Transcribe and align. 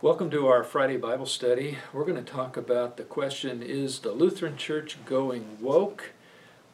Welcome 0.00 0.30
to 0.30 0.46
our 0.46 0.62
Friday 0.62 0.96
Bible 0.96 1.26
study. 1.26 1.76
We're 1.92 2.04
going 2.04 2.24
to 2.24 2.32
talk 2.32 2.56
about 2.56 2.96
the 2.96 3.02
question 3.02 3.64
Is 3.64 3.98
the 3.98 4.12
Lutheran 4.12 4.56
Church 4.56 4.96
going 5.04 5.58
woke? 5.60 6.12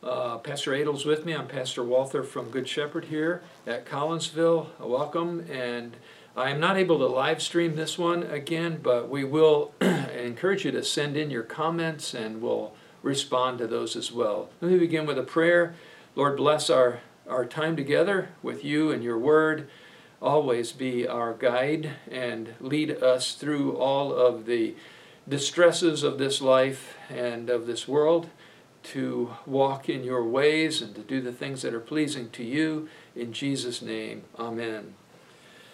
Uh, 0.03 0.37
Pastor 0.37 0.75
Adel's 0.75 1.07
with 1.07 1.25
me. 1.25 1.35
I'm 1.35 1.47
Pastor 1.47 1.83
Walther 1.83 2.23
from 2.23 2.51
Good 2.51 2.69
Shepherd 2.69 3.07
here 3.07 3.41
at 3.67 3.87
Collinsville. 3.87 4.79
Welcome. 4.79 5.47
And 5.51 5.97
I 6.37 6.51
am 6.51 6.61
not 6.61 6.77
able 6.77 6.99
to 6.99 7.07
live 7.07 7.41
stream 7.41 7.77
this 7.77 7.97
one 7.97 8.25
again, 8.25 8.81
but 8.83 9.09
we 9.09 9.25
will 9.25 9.73
encourage 9.81 10.67
you 10.67 10.71
to 10.73 10.85
send 10.85 11.17
in 11.17 11.31
your 11.31 11.45
comments 11.45 12.13
and 12.13 12.43
we'll 12.43 12.75
respond 13.03 13.57
to 13.57 13.67
those 13.67 13.97
as 13.97 14.13
well. 14.13 14.51
Let 14.61 14.71
me 14.71 14.79
begin 14.79 15.07
with 15.07 15.17
a 15.17 15.23
prayer. 15.23 15.75
Lord, 16.15 16.37
bless 16.37 16.69
our, 16.69 17.01
our 17.27 17.47
time 17.47 17.75
together 17.75 18.29
with 18.43 18.63
you 18.63 18.93
and 18.93 19.03
your 19.03 19.19
word 19.19 19.71
always 20.25 20.73
be 20.73 21.07
our 21.07 21.35
guide 21.35 21.91
and 22.11 22.55
lead 22.61 22.91
us 22.91 23.35
through 23.35 23.77
all 23.77 24.13
of 24.13 24.47
the 24.47 24.75
distresses 25.29 26.03
of 26.03 26.19
this 26.19 26.41
life 26.41 26.97
and 27.09 27.51
of 27.51 27.67
this 27.67 27.87
world 27.87 28.29
to 28.83 29.35
walk 29.47 29.89
in 29.89 30.05
your 30.05 30.25
ways 30.25 30.83
and 30.83 30.95
to 30.95 31.01
do 31.01 31.21
the 31.21 31.33
things 31.33 31.63
that 31.63 31.73
are 31.73 31.81
pleasing 31.81 32.29
to 32.31 32.43
you. 32.43 32.89
In 33.15 33.33
Jesus' 33.33 33.81
name, 33.81 34.25
amen. 34.39 34.95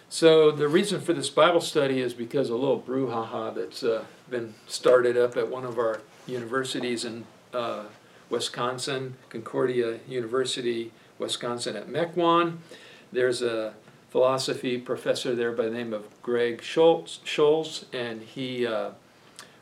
So, 0.09 0.51
the 0.51 0.67
reason 0.67 0.99
for 0.99 1.13
this 1.13 1.29
Bible 1.29 1.61
study 1.61 2.01
is 2.01 2.13
because 2.13 2.49
a 2.49 2.55
little 2.55 2.81
brouhaha 2.81 3.55
that's 3.55 3.81
uh, 3.81 4.03
been 4.29 4.55
started 4.67 5.17
up 5.17 5.37
at 5.37 5.49
one 5.49 5.63
of 5.63 5.77
our 5.77 6.01
universities 6.27 7.05
in 7.05 7.25
uh, 7.53 7.85
Wisconsin, 8.29 9.15
Concordia 9.29 9.99
University, 10.07 10.91
Wisconsin 11.17 11.77
at 11.77 11.87
Mequon. 11.87 12.57
There's 13.13 13.41
a 13.41 13.73
philosophy 14.11 14.77
professor 14.77 15.33
there 15.33 15.53
by 15.53 15.63
the 15.63 15.71
name 15.71 15.93
of 15.93 16.03
Greg 16.21 16.61
Schulz, 16.61 17.85
and 17.93 18.21
he 18.21 18.67
uh, 18.67 18.89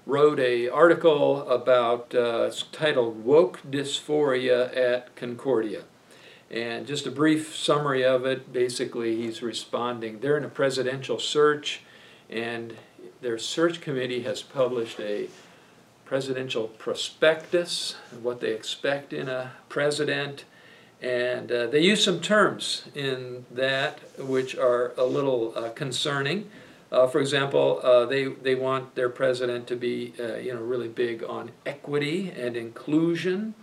wrote 0.08 0.40
a 0.40 0.68
article 0.68 1.48
about 1.48 2.14
uh, 2.16 2.48
it's 2.48 2.64
titled 2.64 3.24
"Woke 3.24 3.60
Dysphoria 3.70 4.76
at 4.76 5.16
Concordia." 5.16 5.84
And 6.50 6.88
just 6.88 7.06
a 7.06 7.12
brief 7.12 7.56
summary 7.56 8.04
of 8.04 8.26
it. 8.26 8.52
Basically, 8.52 9.16
he's 9.18 9.44
responding. 9.44 10.20
They're 10.20 10.36
in 10.38 10.44
a 10.44 10.50
presidential 10.50 11.20
search, 11.20 11.82
and 12.28 12.76
their 13.22 13.38
search 13.38 13.82
committee 13.82 14.24
has 14.24 14.42
published 14.42 15.00
a 15.00 15.30
presidential 16.06 16.68
prospectus, 16.68 17.98
what 18.24 18.42
they 18.42 18.52
expect 18.52 19.14
in 19.14 19.30
a 19.30 19.52
president, 19.70 20.44
and 21.02 21.52
uh, 21.52 21.68
they 21.68 21.80
use 21.80 22.04
some 22.04 22.20
terms 22.20 22.84
in 22.94 23.46
that 23.52 24.00
which 24.20 24.56
are 24.56 24.94
a 24.98 25.06
little 25.06 25.54
uh, 25.56 25.70
concerning. 25.70 26.50
Uh, 26.92 27.08
for 27.08 27.22
example, 27.22 27.80
uh, 27.84 28.06
they, 28.06 28.26
they 28.26 28.56
want 28.56 28.96
their 28.96 29.10
president 29.10 29.68
to 29.68 29.76
be 29.76 30.14
uh, 30.20 30.36
you 30.36 30.54
know, 30.54 30.62
really 30.62 30.88
big 30.88 31.24
on 31.24 31.52
equity 31.66 32.32
and 32.32 32.58
inclusion. 32.58 33.54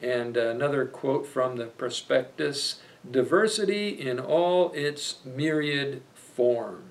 And 0.00 0.36
another 0.36 0.86
quote 0.86 1.26
from 1.26 1.56
the 1.56 1.66
prospectus 1.66 2.80
diversity 3.10 3.88
in 3.88 4.20
all 4.20 4.70
its 4.72 5.16
myriad 5.24 6.02
forms. 6.14 6.87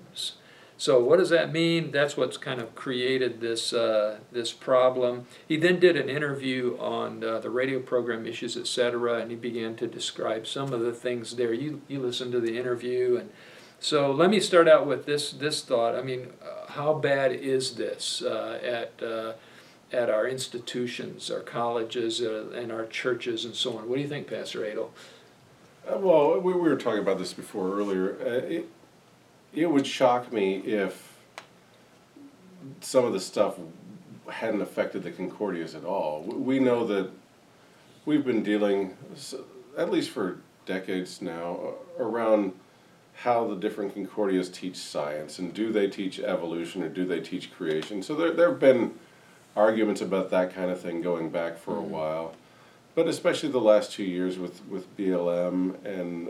So 0.78 1.02
what 1.02 1.18
does 1.18 1.30
that 1.30 1.52
mean? 1.52 1.90
That's 1.90 2.16
what's 2.16 2.36
kind 2.36 2.60
of 2.60 2.76
created 2.76 3.40
this 3.40 3.72
uh, 3.72 4.18
this 4.30 4.52
problem. 4.52 5.26
He 5.46 5.56
then 5.56 5.80
did 5.80 5.96
an 5.96 6.08
interview 6.08 6.76
on 6.78 7.22
uh, 7.24 7.40
the 7.40 7.50
radio 7.50 7.80
program 7.80 8.26
Issues 8.26 8.56
Etc. 8.56 9.14
and 9.14 9.30
he 9.30 9.36
began 9.36 9.74
to 9.76 9.88
describe 9.88 10.46
some 10.46 10.72
of 10.72 10.80
the 10.80 10.92
things 10.92 11.34
there. 11.34 11.52
You 11.52 11.82
you 11.88 11.98
listened 11.98 12.30
to 12.32 12.40
the 12.40 12.56
interview 12.56 13.16
and 13.18 13.30
so 13.80 14.10
let 14.10 14.30
me 14.30 14.40
start 14.40 14.68
out 14.68 14.86
with 14.86 15.04
this 15.04 15.32
this 15.32 15.62
thought. 15.62 15.94
I 15.94 16.02
mean, 16.02 16.28
uh, 16.42 16.72
how 16.72 16.94
bad 16.94 17.32
is 17.32 17.74
this 17.74 18.22
uh, 18.22 18.60
at 18.62 19.02
uh, 19.02 19.32
at 19.92 20.10
our 20.10 20.28
institutions, 20.28 21.30
our 21.30 21.40
colleges, 21.40 22.20
uh, 22.20 22.50
and 22.54 22.70
our 22.70 22.86
churches, 22.86 23.44
and 23.44 23.54
so 23.54 23.78
on? 23.78 23.88
What 23.88 23.96
do 23.96 24.02
you 24.02 24.08
think, 24.08 24.28
Pastor 24.28 24.64
Adel? 24.64 24.92
well, 25.88 26.38
we, 26.40 26.52
we 26.52 26.68
were 26.68 26.76
talking 26.76 27.00
about 27.00 27.18
this 27.18 27.32
before 27.32 27.72
earlier. 27.72 28.10
It, 28.20 28.68
it 29.54 29.66
would 29.66 29.86
shock 29.86 30.32
me 30.32 30.56
if 30.58 31.16
some 32.80 33.04
of 33.04 33.12
the 33.12 33.20
stuff 33.20 33.56
hadn't 34.30 34.60
affected 34.60 35.02
the 35.02 35.10
Concordias 35.10 35.74
at 35.74 35.84
all. 35.84 36.22
We 36.22 36.58
know 36.58 36.86
that 36.86 37.10
we've 38.04 38.24
been 38.24 38.42
dealing, 38.42 38.96
at 39.76 39.90
least 39.90 40.10
for 40.10 40.38
decades 40.66 41.22
now, 41.22 41.74
around 41.98 42.52
how 43.14 43.48
the 43.48 43.56
different 43.56 43.94
Concordias 43.94 44.52
teach 44.52 44.76
science 44.76 45.38
and 45.38 45.52
do 45.52 45.72
they 45.72 45.88
teach 45.88 46.20
evolution 46.20 46.82
or 46.82 46.88
do 46.88 47.04
they 47.04 47.20
teach 47.20 47.52
creation. 47.52 48.02
So 48.02 48.14
there, 48.14 48.32
there 48.32 48.50
have 48.50 48.60
been 48.60 48.94
arguments 49.56 50.00
about 50.00 50.30
that 50.30 50.54
kind 50.54 50.70
of 50.70 50.80
thing 50.80 51.02
going 51.02 51.30
back 51.30 51.58
for 51.58 51.72
mm-hmm. 51.72 51.84
a 51.84 51.96
while. 51.96 52.34
But 52.94 53.08
especially 53.08 53.48
the 53.48 53.60
last 53.60 53.92
two 53.92 54.04
years 54.04 54.38
with, 54.38 54.64
with 54.66 54.96
BLM 54.96 55.84
and 55.84 56.28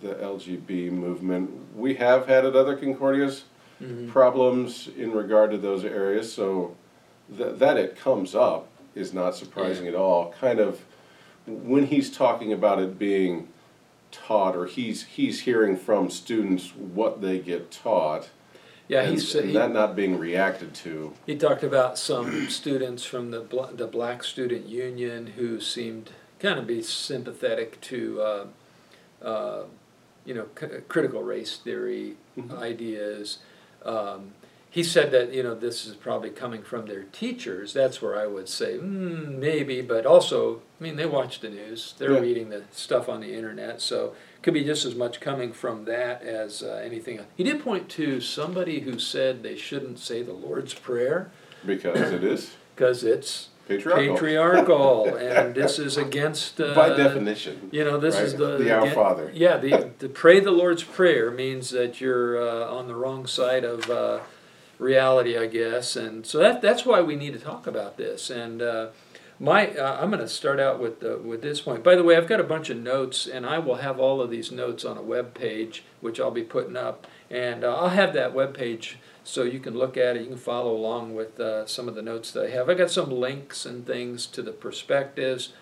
the 0.00 0.14
LGB 0.14 0.90
movement. 0.90 1.76
We 1.76 1.94
have 1.94 2.26
had 2.26 2.44
at 2.44 2.54
other 2.54 2.76
Concordias 2.76 3.42
mm-hmm. 3.82 4.10
problems 4.10 4.88
in 4.96 5.12
regard 5.12 5.50
to 5.50 5.58
those 5.58 5.84
areas, 5.84 6.32
so 6.32 6.76
th- 7.36 7.58
that 7.58 7.76
it 7.76 7.96
comes 7.96 8.34
up 8.34 8.68
is 8.94 9.12
not 9.12 9.34
surprising 9.34 9.84
yeah. 9.84 9.92
at 9.92 9.96
all. 9.96 10.34
Kind 10.40 10.60
of 10.60 10.84
when 11.46 11.86
he's 11.86 12.10
talking 12.10 12.52
about 12.52 12.80
it 12.80 12.98
being 12.98 13.48
taught, 14.10 14.56
or 14.56 14.66
he's 14.66 15.04
he's 15.04 15.40
hearing 15.40 15.76
from 15.76 16.10
students 16.10 16.74
what 16.74 17.20
they 17.20 17.38
get 17.38 17.70
taught. 17.70 18.30
Yeah, 18.88 19.02
and, 19.02 19.12
he's 19.12 19.34
and 19.34 19.48
he, 19.48 19.54
that 19.54 19.70
not 19.72 19.94
being 19.94 20.18
reacted 20.18 20.74
to. 20.76 21.12
He 21.26 21.36
talked 21.36 21.62
about 21.62 21.98
some 21.98 22.48
students 22.48 23.04
from 23.04 23.30
the 23.30 23.70
the 23.72 23.86
Black 23.86 24.24
Student 24.24 24.66
Union 24.66 25.28
who 25.28 25.60
seemed 25.60 26.10
kind 26.40 26.58
of 26.58 26.66
be 26.66 26.82
sympathetic 26.82 27.80
to 27.82 28.20
uh, 28.20 28.46
uh, 29.22 29.62
you 30.28 30.34
know, 30.34 30.46
c- 30.60 30.82
critical 30.88 31.22
race 31.22 31.56
theory 31.56 32.16
mm-hmm. 32.36 32.54
ideas. 32.58 33.38
Um, 33.82 34.34
he 34.70 34.82
said 34.84 35.10
that 35.12 35.32
you 35.32 35.42
know 35.42 35.54
this 35.54 35.86
is 35.86 35.94
probably 35.94 36.28
coming 36.28 36.62
from 36.62 36.86
their 36.86 37.04
teachers. 37.04 37.72
That's 37.72 38.02
where 38.02 38.20
I 38.20 38.26
would 38.26 38.48
say 38.48 38.74
mm, 38.74 39.38
maybe, 39.38 39.80
but 39.80 40.04
also 40.04 40.60
I 40.78 40.84
mean 40.84 40.96
they 40.96 41.06
watch 41.06 41.40
the 41.40 41.48
news, 41.48 41.94
they're 41.96 42.12
yeah. 42.12 42.20
reading 42.20 42.50
the 42.50 42.64
stuff 42.70 43.08
on 43.08 43.22
the 43.22 43.34
internet, 43.34 43.80
so 43.80 44.14
it 44.36 44.42
could 44.42 44.52
be 44.52 44.64
just 44.64 44.84
as 44.84 44.94
much 44.94 45.20
coming 45.20 45.54
from 45.54 45.86
that 45.86 46.22
as 46.22 46.62
uh, 46.62 46.82
anything. 46.84 47.18
Else. 47.18 47.28
He 47.34 47.44
did 47.44 47.64
point 47.64 47.88
to 47.90 48.20
somebody 48.20 48.80
who 48.80 48.98
said 48.98 49.42
they 49.42 49.56
shouldn't 49.56 49.98
say 49.98 50.22
the 50.22 50.34
Lord's 50.34 50.74
Prayer 50.74 51.30
because 51.64 51.98
it 51.98 52.22
is 52.22 52.54
because 52.74 53.02
it's 53.02 53.48
patriarchal, 53.68 54.14
patriarchal 54.14 55.16
and 55.16 55.54
this 55.54 55.78
is 55.78 55.96
against 55.96 56.60
uh, 56.60 56.74
by 56.74 56.88
definition. 56.96 57.68
You 57.70 57.84
know, 57.84 57.98
this 57.98 58.16
right? 58.16 58.24
is 58.24 58.34
the 58.34 58.56
the 58.56 58.72
Our 58.72 58.90
Father. 58.90 59.30
Yeah, 59.34 59.58
the 59.58 59.90
to 59.98 60.08
pray 60.08 60.40
the 60.40 60.50
Lord's 60.50 60.82
prayer 60.82 61.30
means 61.30 61.70
that 61.70 62.00
you're 62.00 62.40
uh, 62.40 62.74
on 62.74 62.88
the 62.88 62.94
wrong 62.94 63.26
side 63.26 63.64
of 63.64 63.88
uh, 63.90 64.20
reality, 64.78 65.36
I 65.36 65.46
guess, 65.46 65.94
and 65.94 66.26
so 66.26 66.38
that 66.38 66.62
that's 66.62 66.84
why 66.84 67.02
we 67.02 67.14
need 67.14 67.34
to 67.34 67.38
talk 67.38 67.66
about 67.66 67.96
this. 67.96 68.30
And 68.30 68.62
uh, 68.62 68.88
my, 69.40 69.68
uh, 69.68 69.98
I'm 70.00 70.10
going 70.10 70.20
to 70.20 70.28
start 70.28 70.58
out 70.58 70.80
with 70.80 71.00
the, 71.00 71.16
with 71.18 71.42
this 71.42 71.60
point. 71.60 71.84
By 71.84 71.94
the 71.94 72.02
way, 72.02 72.16
I've 72.16 72.26
got 72.26 72.40
a 72.40 72.44
bunch 72.44 72.70
of 72.70 72.76
notes, 72.76 73.26
and 73.26 73.46
I 73.46 73.60
will 73.60 73.76
have 73.76 74.00
all 74.00 74.20
of 74.20 74.30
these 74.30 74.50
notes 74.50 74.84
on 74.84 74.98
a 74.98 75.02
web 75.02 75.34
page, 75.34 75.84
which 76.00 76.18
I'll 76.18 76.32
be 76.32 76.42
putting 76.42 76.76
up, 76.76 77.06
and 77.30 77.62
uh, 77.62 77.76
I'll 77.76 77.90
have 77.90 78.14
that 78.14 78.34
web 78.34 78.56
page 78.56 78.98
so 79.28 79.42
you 79.42 79.60
can 79.60 79.76
look 79.76 79.98
at 79.98 80.16
it. 80.16 80.22
You 80.22 80.28
can 80.28 80.38
follow 80.38 80.74
along 80.74 81.14
with 81.14 81.38
uh, 81.38 81.66
some 81.66 81.86
of 81.86 81.94
the 81.94 82.00
notes 82.00 82.30
that 82.30 82.46
I 82.46 82.50
have. 82.50 82.70
I 82.70 82.74
got 82.74 82.90
some 82.90 83.10
links 83.10 83.66
and 83.66 83.86
things 83.86 84.24
to 84.28 84.40
the 84.40 84.52
prospectus, 84.52 85.52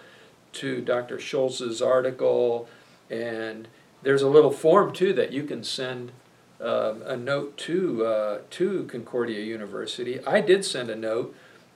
to 0.52 0.80
Dr. 0.80 1.18
Schulz's 1.18 1.82
article, 1.82 2.68
and 3.10 3.66
there's 4.04 4.22
a 4.22 4.28
little 4.28 4.52
form 4.52 4.92
too 4.92 5.12
that 5.14 5.32
you 5.32 5.42
can 5.42 5.64
send 5.64 6.12
uh, 6.60 6.94
a 7.04 7.16
note 7.16 7.56
to 7.58 8.06
uh, 8.06 8.38
to 8.50 8.84
Concordia 8.84 9.40
University. 9.40 10.24
I 10.24 10.40
did 10.42 10.64
send 10.64 10.88
a 10.88 10.96
note, 10.96 11.34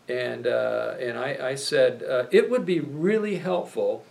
and 0.09 0.47
uh, 0.47 0.95
and 1.01 1.19
I, 1.19 1.39
I 1.43 1.55
said 1.57 2.05
uh, 2.05 2.27
it 2.31 2.49
would 2.49 2.65
be 2.65 2.79
really 2.79 3.39
helpful 3.39 4.05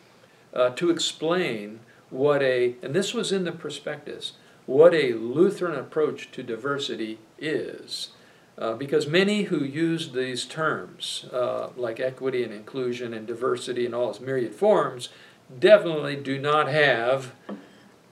uh, 0.53 0.71
to 0.71 0.89
explain 0.89 1.79
what 2.09 2.43
a 2.43 2.75
and 2.83 2.93
this 2.93 3.13
was 3.13 3.31
in 3.31 3.45
the 3.45 3.53
prospectus 3.53 4.33
what 4.69 4.93
a 4.93 5.13
Lutheran 5.13 5.79
approach 5.79 6.29
to 6.31 6.43
diversity 6.43 7.17
is. 7.39 8.09
Uh, 8.55 8.75
because 8.75 9.07
many 9.07 9.43
who 9.43 9.63
use 9.63 10.11
these 10.11 10.45
terms, 10.45 11.25
uh, 11.33 11.69
like 11.75 11.99
equity 11.99 12.43
and 12.43 12.53
inclusion 12.53 13.11
and 13.13 13.25
diversity 13.25 13.85
in 13.87 13.95
all 13.95 14.11
its 14.11 14.19
myriad 14.19 14.53
forms, 14.53 15.09
definitely 15.57 16.15
do 16.15 16.37
not 16.37 16.67
have 16.67 17.33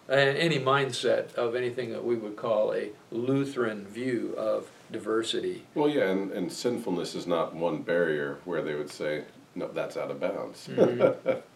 any 0.09 0.57
mindset 0.57 1.31
of 1.35 1.53
anything 1.53 1.91
that 1.91 2.03
we 2.03 2.15
would 2.15 2.35
call 2.35 2.73
a 2.73 2.89
Lutheran 3.11 3.85
view 3.85 4.33
of 4.35 4.71
diversity. 4.91 5.63
Well, 5.75 5.89
yeah, 5.89 6.09
and, 6.09 6.31
and 6.31 6.51
sinfulness 6.51 7.13
is 7.13 7.27
not 7.27 7.53
one 7.53 7.83
barrier 7.83 8.39
where 8.45 8.63
they 8.63 8.73
would 8.73 8.89
say, 8.89 9.25
no, 9.53 9.67
that's 9.67 9.95
out 9.95 10.09
of 10.09 10.19
bounds. 10.19 10.67
mm-hmm. 10.71 11.39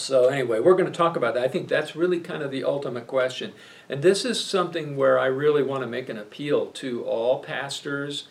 So 0.00 0.26
anyway, 0.26 0.60
we're 0.60 0.76
going 0.76 0.90
to 0.90 0.96
talk 0.96 1.16
about 1.16 1.34
that. 1.34 1.44
I 1.44 1.48
think 1.48 1.68
that's 1.68 1.96
really 1.96 2.20
kind 2.20 2.42
of 2.42 2.50
the 2.50 2.64
ultimate 2.64 3.06
question. 3.06 3.52
And 3.88 4.02
this 4.02 4.24
is 4.24 4.42
something 4.42 4.96
where 4.96 5.18
I 5.18 5.26
really 5.26 5.62
want 5.62 5.82
to 5.82 5.86
make 5.86 6.08
an 6.08 6.18
appeal 6.18 6.66
to 6.66 7.04
all 7.04 7.40
pastors, 7.40 8.28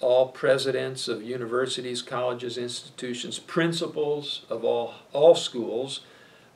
all 0.00 0.28
presidents 0.28 1.08
of 1.08 1.22
universities, 1.22 2.02
colleges, 2.02 2.58
institutions, 2.58 3.38
principals 3.38 4.44
of 4.50 4.64
all 4.64 4.94
all 5.12 5.34
schools. 5.34 6.00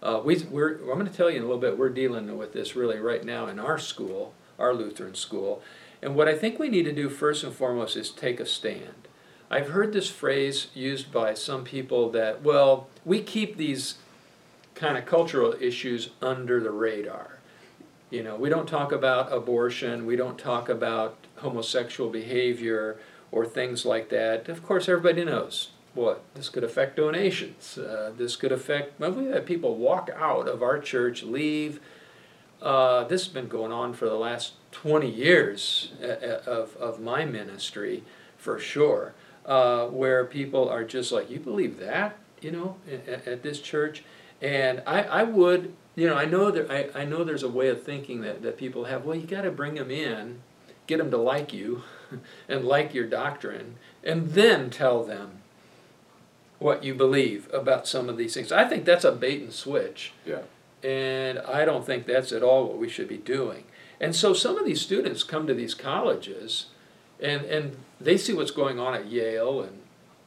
Uh, 0.02 0.20
we, 0.24 0.38
we're, 0.50 0.76
I'm 0.78 0.98
going 0.98 1.06
to 1.06 1.12
tell 1.12 1.30
you 1.30 1.36
in 1.36 1.42
a 1.42 1.46
little 1.46 1.60
bit. 1.60 1.78
We're 1.78 1.88
dealing 1.88 2.36
with 2.36 2.52
this 2.52 2.76
really 2.76 2.98
right 2.98 3.24
now 3.24 3.46
in 3.46 3.58
our 3.58 3.78
school, 3.78 4.34
our 4.58 4.74
Lutheran 4.74 5.14
school. 5.14 5.62
And 6.02 6.14
what 6.14 6.28
I 6.28 6.36
think 6.36 6.58
we 6.58 6.68
need 6.68 6.84
to 6.84 6.92
do 6.92 7.08
first 7.08 7.42
and 7.42 7.52
foremost 7.52 7.96
is 7.96 8.10
take 8.10 8.38
a 8.38 8.46
stand. 8.46 9.08
I've 9.50 9.70
heard 9.70 9.92
this 9.92 10.10
phrase 10.10 10.68
used 10.74 11.10
by 11.10 11.34
some 11.34 11.64
people 11.64 12.10
that, 12.10 12.42
well, 12.42 12.88
we 13.04 13.22
keep 13.22 13.56
these 13.56 13.94
kind 14.78 14.96
of 14.96 15.04
cultural 15.04 15.54
issues 15.60 16.10
under 16.22 16.60
the 16.60 16.70
radar. 16.70 17.38
You 18.10 18.22
know, 18.22 18.36
we 18.36 18.48
don't 18.48 18.68
talk 18.68 18.92
about 18.92 19.32
abortion, 19.32 20.06
we 20.06 20.16
don't 20.16 20.38
talk 20.38 20.68
about 20.68 21.18
homosexual 21.36 22.08
behavior 22.08 22.98
or 23.30 23.44
things 23.44 23.84
like 23.84 24.08
that. 24.10 24.48
Of 24.48 24.62
course, 24.62 24.88
everybody 24.88 25.24
knows 25.24 25.72
what 25.94 26.22
this 26.34 26.48
could 26.48 26.64
affect 26.64 26.96
donations. 26.96 27.76
Uh, 27.76 28.12
this 28.16 28.36
could 28.36 28.52
affect. 28.52 28.98
Well, 29.00 29.12
we've 29.12 29.32
had 29.32 29.44
people 29.44 29.74
walk 29.74 30.10
out 30.16 30.48
of 30.48 30.62
our 30.62 30.78
church, 30.78 31.22
leave. 31.22 31.80
Uh, 32.62 33.04
this 33.04 33.24
has 33.24 33.32
been 33.32 33.48
going 33.48 33.72
on 33.72 33.92
for 33.92 34.06
the 34.06 34.14
last 34.14 34.52
20 34.72 35.10
years 35.10 35.92
uh, 36.02 36.06
uh, 36.06 36.42
of, 36.46 36.76
of 36.76 37.00
my 37.00 37.24
ministry, 37.24 38.04
for 38.36 38.58
sure, 38.58 39.14
uh, 39.44 39.86
where 39.86 40.24
people 40.24 40.68
are 40.68 40.84
just 40.84 41.10
like, 41.12 41.30
You 41.30 41.40
believe 41.40 41.78
that? 41.80 42.16
You 42.40 42.52
know, 42.52 42.76
at, 42.90 43.26
at 43.26 43.42
this 43.42 43.60
church? 43.60 44.04
And 44.40 44.82
I, 44.86 45.02
I 45.02 45.22
would, 45.24 45.74
you 45.96 46.06
know, 46.06 46.14
I 46.14 46.24
know 46.24 46.50
that 46.50 46.70
I, 46.70 47.00
I 47.00 47.04
know 47.04 47.24
there's 47.24 47.42
a 47.42 47.48
way 47.48 47.68
of 47.68 47.82
thinking 47.82 48.20
that, 48.22 48.42
that 48.42 48.56
people 48.56 48.84
have. 48.84 49.04
Well, 49.04 49.16
you 49.16 49.26
got 49.26 49.42
to 49.42 49.50
bring 49.50 49.74
them 49.74 49.90
in, 49.90 50.40
get 50.86 50.98
them 50.98 51.10
to 51.10 51.16
like 51.16 51.52
you, 51.52 51.82
and 52.48 52.64
like 52.64 52.94
your 52.94 53.06
doctrine, 53.06 53.76
and 54.04 54.30
then 54.30 54.70
tell 54.70 55.02
them 55.04 55.42
what 56.58 56.82
you 56.82 56.94
believe 56.94 57.52
about 57.52 57.86
some 57.86 58.08
of 58.08 58.16
these 58.16 58.34
things. 58.34 58.50
I 58.50 58.64
think 58.64 58.84
that's 58.84 59.04
a 59.04 59.12
bait 59.12 59.42
and 59.42 59.52
switch. 59.52 60.12
Yeah. 60.24 60.42
And 60.82 61.38
I 61.40 61.64
don't 61.64 61.84
think 61.84 62.06
that's 62.06 62.32
at 62.32 62.42
all 62.42 62.66
what 62.66 62.78
we 62.78 62.88
should 62.88 63.08
be 63.08 63.16
doing. 63.16 63.64
And 64.00 64.14
so 64.14 64.32
some 64.32 64.58
of 64.58 64.64
these 64.64 64.80
students 64.80 65.24
come 65.24 65.46
to 65.46 65.54
these 65.54 65.74
colleges 65.74 66.66
and, 67.20 67.44
and 67.46 67.76
they 68.00 68.16
see 68.16 68.32
what's 68.32 68.52
going 68.52 68.78
on 68.78 68.94
at 68.94 69.06
Yale 69.06 69.62
and 69.62 69.78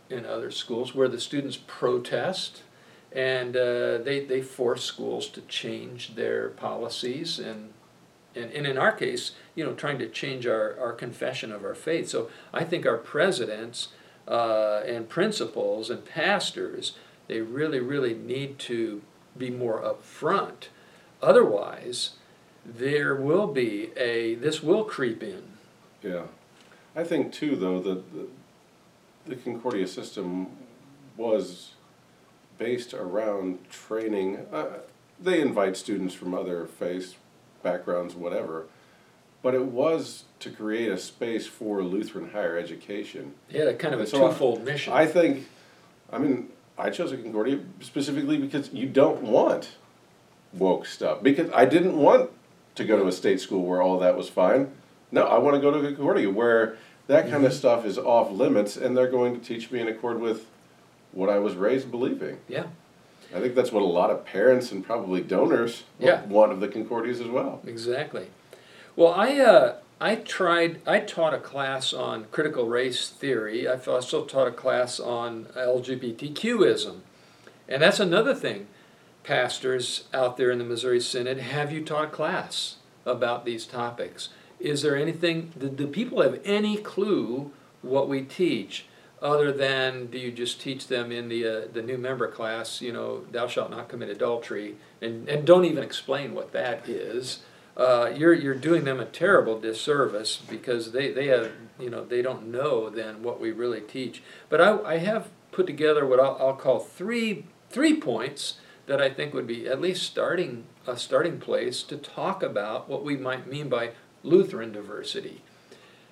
in 0.10 0.26
other 0.26 0.52
schools 0.52 0.94
where 0.94 1.08
the 1.08 1.20
students 1.20 1.58
protest 1.68 2.64
and 3.12 3.58
uh, 3.58 3.98
they, 4.00 4.26
they 4.26 4.42
force 4.42 4.84
schools 4.84 5.28
to 5.30 5.42
change 5.42 6.16
their 6.16 6.50
policies 6.50 7.40
and, 7.40 7.74
and, 8.36 8.52
and 8.52 8.66
in 8.66 8.78
our 8.78 8.94
case, 8.94 9.34
you 9.56 9.66
know, 9.66 9.74
trying 9.74 10.00
to 10.00 10.08
change 10.08 10.48
our, 10.48 10.80
our 10.80 10.94
confession 10.94 11.52
of 11.52 11.66
our 11.66 11.76
faith. 11.76 12.08
So 12.08 12.30
I 12.54 12.64
think 12.64 12.86
our 12.86 12.98
presidents 12.98 13.90
uh, 14.28 14.82
and 14.86 15.10
principals 15.10 15.90
and 15.90 16.06
pastors, 16.06 16.94
they 17.28 17.42
really, 17.42 17.80
really 17.80 18.14
need 18.14 18.58
to 18.60 19.02
be 19.38 19.50
more 19.50 19.82
upfront. 19.82 20.68
Otherwise, 21.22 22.12
there 22.66 23.16
will 23.16 23.48
be 23.48 23.92
a, 23.98 24.36
this 24.36 24.64
will 24.64 24.86
creep 24.86 25.22
in. 25.22 25.44
Yeah. 26.02 26.24
I 26.96 27.04
think 27.04 27.34
too, 27.34 27.56
though, 27.56 27.80
that 27.82 28.14
the, 28.14 28.28
the 29.26 29.36
Concordia 29.36 29.88
system 29.88 30.48
was 31.18 31.72
based 32.62 32.94
around 32.94 33.58
training. 33.72 34.38
Uh, 34.54 34.66
they 35.20 35.42
invite 35.42 35.76
students 35.76 36.14
from 36.14 36.32
other 36.36 36.68
faiths, 36.68 37.16
backgrounds, 37.64 38.14
whatever, 38.14 38.68
but 39.42 39.56
it 39.56 39.66
was 39.66 40.26
to 40.40 40.52
create 40.52 40.92
a 40.92 40.98
space 40.98 41.48
for 41.48 41.82
Lutheran 41.82 42.30
higher 42.30 42.56
education. 42.60 43.34
Yeah, 43.50 43.64
a 43.64 43.74
kind 43.74 43.96
of 43.96 44.00
a 44.00 44.04
And 44.04 44.10
so 44.12 44.26
I- 44.26 44.30
twofold 44.30 44.64
mission. 44.64 44.94
I 44.94 45.08
think, 45.08 45.48
I 46.12 46.20
mean, 46.20 46.50
I 46.78 46.92
chose 46.92 47.12
a 47.12 47.18
Concordia 47.18 47.60
specifically 47.80 48.38
because 48.38 48.72
you 48.72 48.86
don't 48.88 49.24
want 49.24 49.70
woke 50.54 50.86
stuff. 50.86 51.24
Because 51.24 51.50
I 51.56 51.66
didn't 51.66 51.98
want 51.98 52.30
to 52.76 52.84
go 52.86 52.96
to 52.98 53.08
a 53.08 53.12
state 53.12 53.42
school 53.42 53.66
where 53.66 53.82
all 53.82 53.98
that 54.00 54.16
was 54.16 54.30
fine. 54.30 54.72
No, 55.12 55.24
I 55.24 55.40
want 55.40 55.56
to 55.56 55.62
go 55.62 55.72
to 55.72 55.82
Concordia 55.96 56.30
where 56.30 56.78
that 57.08 57.24
kind 57.24 57.38
Mm-hmm. 57.38 57.46
of 57.46 57.54
stuff 57.54 57.86
is 57.86 57.98
off 57.98 58.30
limits 58.32 58.78
and 58.78 58.96
they're 58.96 59.10
going 59.10 59.34
to 59.40 59.44
teach 59.44 59.72
me 59.72 59.80
in 59.80 59.88
accord 59.88 60.20
with 60.22 60.46
what 61.12 61.30
I 61.30 61.40
was 61.40 61.56
raised 61.56 61.90
believing. 61.92 62.38
yeah, 62.48 62.66
I 63.36 63.40
think 63.40 63.56
that's 63.56 63.72
what 63.72 63.82
a 63.82 63.86
lot 63.86 64.10
of 64.10 64.26
parents 64.26 64.72
and 64.72 64.86
probably 64.86 65.22
donors 65.22 65.84
Yeah. 66.00 66.26
want 66.26 66.52
of 66.52 66.60
the 66.60 66.68
Concordias 66.68 67.22
as 67.22 67.28
well. 67.28 67.62
exactly. 67.66 68.28
Well, 68.96 69.14
I 69.14 69.38
uh, 69.40 69.76
I 70.02 70.16
tried. 70.16 70.82
I 70.88 71.00
taught 71.00 71.34
a 71.34 71.40
class 71.40 71.94
on 71.94 72.26
critical 72.32 72.68
race 72.68 73.08
theory. 73.10 73.68
I 73.68 73.76
also 73.76 74.26
taught 74.26 74.48
a 74.48 74.52
class 74.52 75.00
on 75.00 75.46
LGBTQism, 75.56 77.00
and 77.70 77.82
that's 77.82 78.00
another 78.00 78.34
thing. 78.34 78.68
Pastors 79.24 80.06
out 80.14 80.38
there 80.38 80.50
in 80.50 80.58
the 80.58 80.64
Missouri 80.64 81.00
Synod, 81.00 81.38
have 81.38 81.72
you 81.72 81.84
taught 81.86 82.06
a 82.06 82.10
class 82.10 82.78
about 83.06 83.46
these 83.46 83.66
topics? 83.68 84.30
Is 84.60 84.82
there 84.82 84.96
anything? 84.96 85.54
Do, 85.58 85.70
do 85.70 85.86
people 85.88 86.22
have 86.24 86.40
any 86.44 86.78
clue 86.78 87.52
what 87.84 88.10
we 88.10 88.22
teach? 88.24 88.86
Other 89.22 89.52
than 89.52 90.08
do 90.08 90.18
you 90.18 90.32
just 90.32 90.60
teach 90.60 90.88
them 90.88 91.12
in 91.12 91.30
the 91.30 91.46
uh, 91.46 91.68
the 91.72 91.82
new 91.82 91.98
member 91.98 92.28
class? 92.28 92.82
You 92.82 92.92
know, 92.92 93.26
thou 93.32 93.48
shalt 93.48 93.70
not 93.70 93.88
commit 93.88 94.10
adultery, 94.10 94.78
and, 95.02 95.30
and 95.30 95.46
don't 95.46 95.66
even 95.66 95.84
explain 95.84 96.34
what 96.34 96.52
that 96.54 96.90
is 96.90 97.42
uh, 97.78 98.12
you're 98.16 98.34
you're 98.34 98.56
doing 98.56 98.84
them 98.84 99.00
a 99.00 99.06
terrible 99.06 99.60
disservice 99.60 100.38
because 100.50 100.92
they, 100.92 101.12
they 101.12 101.28
have 101.28 101.52
you 101.80 101.90
know 101.90 102.04
they 102.04 102.22
don't 102.22 102.48
know 102.48 102.90
then 102.90 103.24
what 103.24 103.40
we 103.40 103.52
really 103.52 103.82
teach. 103.82 104.22
But 104.50 104.62
I, 104.62 104.80
I 104.82 104.98
have 104.98 105.30
put 105.52 105.68
together 105.68 106.06
what 106.06 106.20
I'll, 106.20 106.38
I'll 106.40 106.56
call 106.56 106.80
three 106.80 107.46
three 107.70 108.00
points 108.00 108.56
that 108.88 109.02
I 109.02 109.10
think 109.10 109.34
would 109.34 109.48
be 109.48 109.68
at 109.68 109.82
least 109.82 110.04
starting 110.04 110.66
a 110.86 110.98
starting 110.98 111.40
place 111.40 111.84
to 111.84 111.98
talk 111.98 112.44
about 112.44 112.90
what 112.90 113.04
we 113.04 113.16
might 113.16 113.48
mean 113.48 113.70
by 113.70 113.92
Lutheran 114.24 114.72
diversity. 114.72 115.42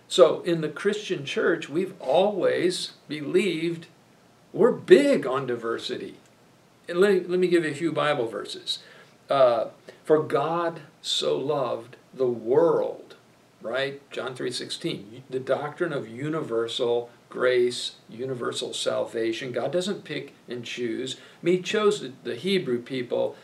So 0.09 0.41
in 0.41 0.61
the 0.61 0.69
Christian 0.69 1.23
church, 1.23 1.69
we've 1.69 1.93
always 2.01 2.93
believed 3.07 3.85
we're 4.51 4.71
big 4.71 5.27
on 5.27 5.45
diversity. 5.45 6.15
And 6.87 6.99
let, 6.99 7.29
let 7.29 7.39
me 7.39 7.47
give 7.47 7.63
you 7.63 7.69
a 7.69 7.75
few 7.75 7.91
Bible 7.91 8.27
verses. 8.27 8.79
Uh, 9.29 9.67
for 10.03 10.23
God 10.23 10.81
so 11.03 11.37
loved 11.37 11.95
the 12.11 12.25
world, 12.25 13.15
right? 13.61 14.01
John 14.09 14.33
3:16. 14.33 15.21
The 15.29 15.39
doctrine 15.39 15.93
of 15.93 16.09
universal 16.09 17.11
grace, 17.29 17.97
universal 18.09 18.73
salvation. 18.73 19.51
God 19.51 19.71
doesn't 19.71 20.03
pick 20.03 20.33
and 20.47 20.65
choose. 20.65 21.17
I 21.17 21.45
mean, 21.45 21.57
he 21.57 21.61
chose 21.61 22.03
the, 22.23 22.33
Hebrew 22.33 22.81
people 22.81 23.35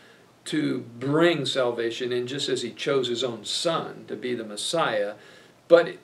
to 0.46 0.80
bring 0.98 1.46
salvation 1.46 2.12
in 2.12 2.26
just 2.26 2.48
as 2.48 2.62
he 2.62 2.72
chose 2.72 3.06
his 3.06 3.22
own 3.22 3.44
son 3.44 4.04
to 4.08 4.16
be 4.16 4.34
the 4.34 4.42
Messiah. 4.44 5.14
But 5.68 5.98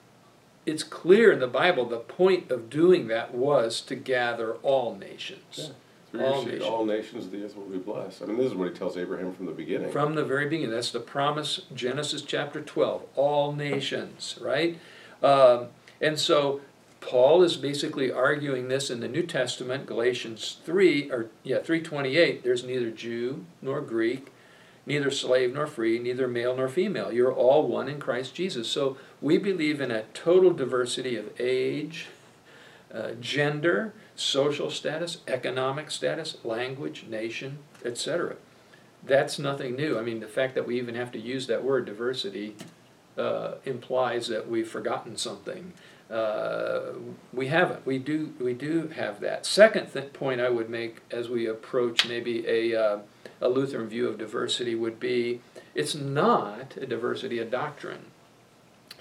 it's 0.65 0.83
clear 0.83 1.33
in 1.33 1.41
the 1.41 1.47
Bible 1.47 1.85
the 1.85 1.99
point 1.99 2.51
of 2.51 2.71
doing 2.71 3.09
that 3.09 3.35
was 3.35 3.81
to 3.83 3.95
gather 3.95 4.55
all 4.57 4.95
nations. 4.95 5.73
Through 6.11 6.25
All 6.25 6.45
nations. 6.45 6.63
all 6.65 6.85
nations 6.85 7.25
of 7.25 7.31
the 7.33 7.43
earth 7.43 7.57
will 7.57 7.65
be 7.65 7.79
blessed. 7.79 8.23
I 8.23 8.27
mean, 8.27 8.37
this 8.37 8.49
is 8.49 8.55
what 8.55 8.69
he 8.69 8.75
tells 8.75 8.99
Abraham 8.99 9.33
from 9.33 9.47
the 9.47 9.53
beginning. 9.53 9.91
From 9.91 10.15
the 10.15 10.25
very 10.25 10.47
beginning. 10.47 10.71
That's 10.75 10.91
the 10.91 11.01
promise, 11.01 11.63
Genesis 11.75 12.21
chapter 12.21 12.61
12. 12.61 13.03
All 13.17 13.53
nations, 13.55 14.39
right? 14.41 14.79
Um, 15.23 15.69
and 16.03 16.19
so 16.19 16.61
Paul 17.01 17.43
is 17.43 17.57
basically 17.57 18.13
arguing 18.13 18.69
this 18.69 18.91
in 18.91 19.01
the 19.01 19.09
New 19.09 19.23
Testament, 19.23 19.87
Galatians 19.87 20.59
3, 20.67 21.11
or 21.11 21.31
yeah, 21.45 21.57
328. 21.61 22.45
There's 22.45 22.63
neither 22.63 22.91
Jew 22.91 23.47
nor 23.63 23.81
Greek, 23.81 24.31
neither 24.85 25.11
slave 25.11 25.55
nor 25.55 25.67
free, 25.67 25.99
neither 25.99 26.29
male 26.29 26.55
nor 26.55 26.69
female. 26.69 27.11
You're 27.11 27.33
all 27.33 27.67
one 27.67 27.89
in 27.89 27.99
Christ 27.99 28.35
Jesus. 28.35 28.69
So 28.69 28.99
we 29.23 29.39
believe 29.39 29.81
in 29.81 29.91
a 29.91 30.03
total 30.13 30.53
diversity 30.53 31.17
of 31.17 31.31
age, 31.41 32.09
uh, 32.93 33.13
gender, 33.21 33.95
social 34.17 34.69
status, 34.69 35.19
economic 35.29 35.91
status, 35.91 36.37
language, 36.45 37.05
nation, 37.09 37.59
etc. 37.85 38.37
That's 39.05 39.39
nothing 39.39 39.77
new. 39.77 39.99
I 39.99 40.03
mean, 40.03 40.21
the 40.21 40.27
fact 40.27 40.55
that 40.57 40.67
we 40.67 40.77
even 40.79 40.97
have 40.97 41.13
to 41.13 41.19
use 41.19 41.47
that 41.47 41.65
word 41.65 41.87
diversity 41.87 42.57
uh, 43.17 43.55
implies 43.65 44.29
that 44.29 44.49
we've 44.49 44.69
forgotten 44.69 45.17
something. 45.17 45.73
Uh, 46.11 46.93
we 47.33 47.47
haven't. 47.47 47.87
We 47.87 47.99
do. 47.99 48.35
We 48.39 48.53
do 48.53 48.89
have 48.89 49.21
that. 49.21 49.47
Second 49.47 49.93
th- 49.93 50.13
point 50.13 50.41
I 50.41 50.51
would 50.51 50.69
make 50.69 51.01
as 51.11 51.29
we 51.31 51.47
approach 51.47 52.07
maybe 52.07 52.47
a 52.47 52.79
uh, 52.79 52.99
a 53.41 53.49
Lutheran 53.49 53.89
view 53.89 54.09
of 54.09 54.19
diversity 54.19 54.75
would 54.75 55.01
be 55.01 55.41
it's 55.75 55.95
not 55.95 56.77
a 56.77 56.87
diversity 56.87 57.39
of 57.39 57.51
doctrine. 57.51 58.12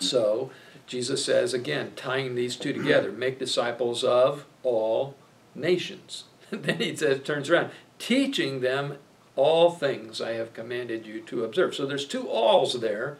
So 0.02 0.52
Jesus 0.88 1.24
says 1.24 1.54
again, 1.54 1.94
tying 1.96 2.36
these 2.36 2.56
two 2.56 2.74
together, 2.74 3.12
make 3.12 3.40
disciples 3.40 4.04
of 4.04 4.46
all 4.64 5.16
nations. 5.56 6.26
then 6.52 6.80
he 6.80 6.96
says, 6.96 7.22
turns 7.22 7.50
around, 7.50 7.72
teaching 7.98 8.62
them 8.62 8.98
all 9.36 9.72
things 9.72 10.20
I 10.20 10.34
have 10.34 10.54
commanded 10.54 11.06
you 11.06 11.22
to 11.22 11.44
observe. 11.44 11.74
So 11.76 11.86
there's 11.86 12.06
two 12.06 12.28
alls 12.28 12.80
there, 12.82 13.18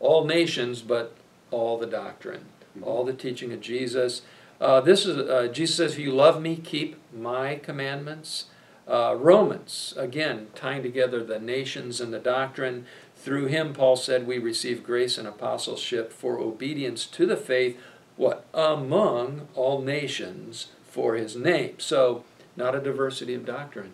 all 0.00 0.24
nations, 0.24 0.82
but 0.82 1.14
all 1.50 1.78
the 1.78 1.86
doctrine, 1.86 2.44
all 2.82 3.04
the 3.04 3.12
teaching 3.12 3.52
of 3.52 3.60
Jesus. 3.60 4.22
Uh, 4.60 4.80
this 4.80 5.06
is 5.06 5.18
uh, 5.18 5.48
Jesus 5.48 5.76
says, 5.76 5.92
"If 5.94 5.98
you 5.98 6.12
love 6.12 6.40
me, 6.40 6.56
keep 6.56 6.96
my 7.12 7.56
commandments." 7.56 8.46
Uh, 8.86 9.14
Romans 9.18 9.92
again 9.98 10.46
tying 10.54 10.82
together 10.82 11.22
the 11.22 11.38
nations 11.38 12.00
and 12.00 12.12
the 12.12 12.18
doctrine. 12.18 12.86
Through 13.28 13.48
him, 13.48 13.74
Paul 13.74 13.96
said, 13.96 14.26
we 14.26 14.38
receive 14.38 14.82
grace 14.82 15.18
and 15.18 15.28
apostleship 15.28 16.14
for 16.14 16.38
obedience 16.38 17.04
to 17.08 17.26
the 17.26 17.36
faith. 17.36 17.78
What 18.16 18.46
among 18.54 19.48
all 19.54 19.82
nations 19.82 20.68
for 20.90 21.14
his 21.14 21.36
name? 21.36 21.74
So 21.76 22.24
not 22.56 22.74
a 22.74 22.80
diversity 22.80 23.34
of 23.34 23.44
doctrine. 23.44 23.92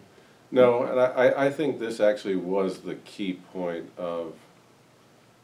No, 0.52 0.84
and 0.84 1.00
I, 1.00 1.46
I 1.46 1.50
think 1.50 1.80
this 1.80 1.98
actually 1.98 2.36
was 2.36 2.82
the 2.82 2.94
key 2.94 3.40
point 3.52 3.90
of 3.98 4.34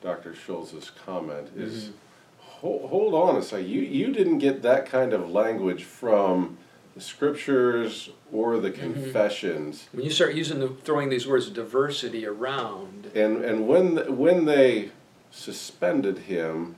Dr. 0.00 0.36
Schulz's 0.36 0.90
comment 0.90 1.48
is 1.56 1.86
Mm-hmm. 1.86 1.92
hold, 2.38 2.90
hold 2.90 3.14
on 3.14 3.34
a 3.34 3.42
second. 3.42 3.68
You, 3.68 3.80
you 3.80 4.12
didn't 4.12 4.38
get 4.38 4.62
that 4.62 4.86
kind 4.86 5.12
of 5.12 5.28
language 5.32 5.82
from 5.82 6.58
the 6.94 7.00
scriptures 7.00 8.10
or 8.32 8.58
the 8.58 8.70
Mm-hmm. 8.70 8.92
confessions. 8.92 9.88
When 9.92 10.04
you 10.04 10.10
start 10.10 10.34
using 10.34 10.60
the, 10.60 10.68
throwing 10.68 11.08
these 11.08 11.26
words 11.26 11.48
diversity 11.50 12.26
around, 12.26 13.10
And, 13.14 13.44
and 13.44 13.66
when, 13.68 14.16
when 14.16 14.44
they 14.44 14.90
suspended 15.30 16.18
him, 16.18 16.76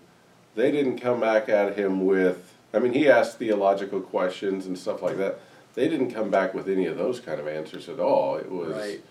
they 0.54 0.70
didn't 0.70 0.98
come 0.98 1.20
back 1.20 1.48
at 1.48 1.76
him 1.78 2.04
with, 2.04 2.54
I 2.74 2.78
mean, 2.78 2.92
he 2.92 3.08
asked 3.08 3.38
theological 3.38 4.00
questions 4.00 4.66
and 4.66 4.78
stuff 4.78 5.02
like 5.02 5.16
that. 5.18 5.40
They 5.74 5.88
didn't 5.88 6.10
come 6.12 6.30
back 6.30 6.52
with 6.52 6.68
any 6.68 6.86
of 6.86 6.98
those 6.98 7.18
kind 7.20 7.40
of 7.40 7.48
answers 7.48 7.88
at 7.88 7.98
all. 7.98 8.36
It 8.36 8.50
was, 8.50 8.72
right? 8.72 9.02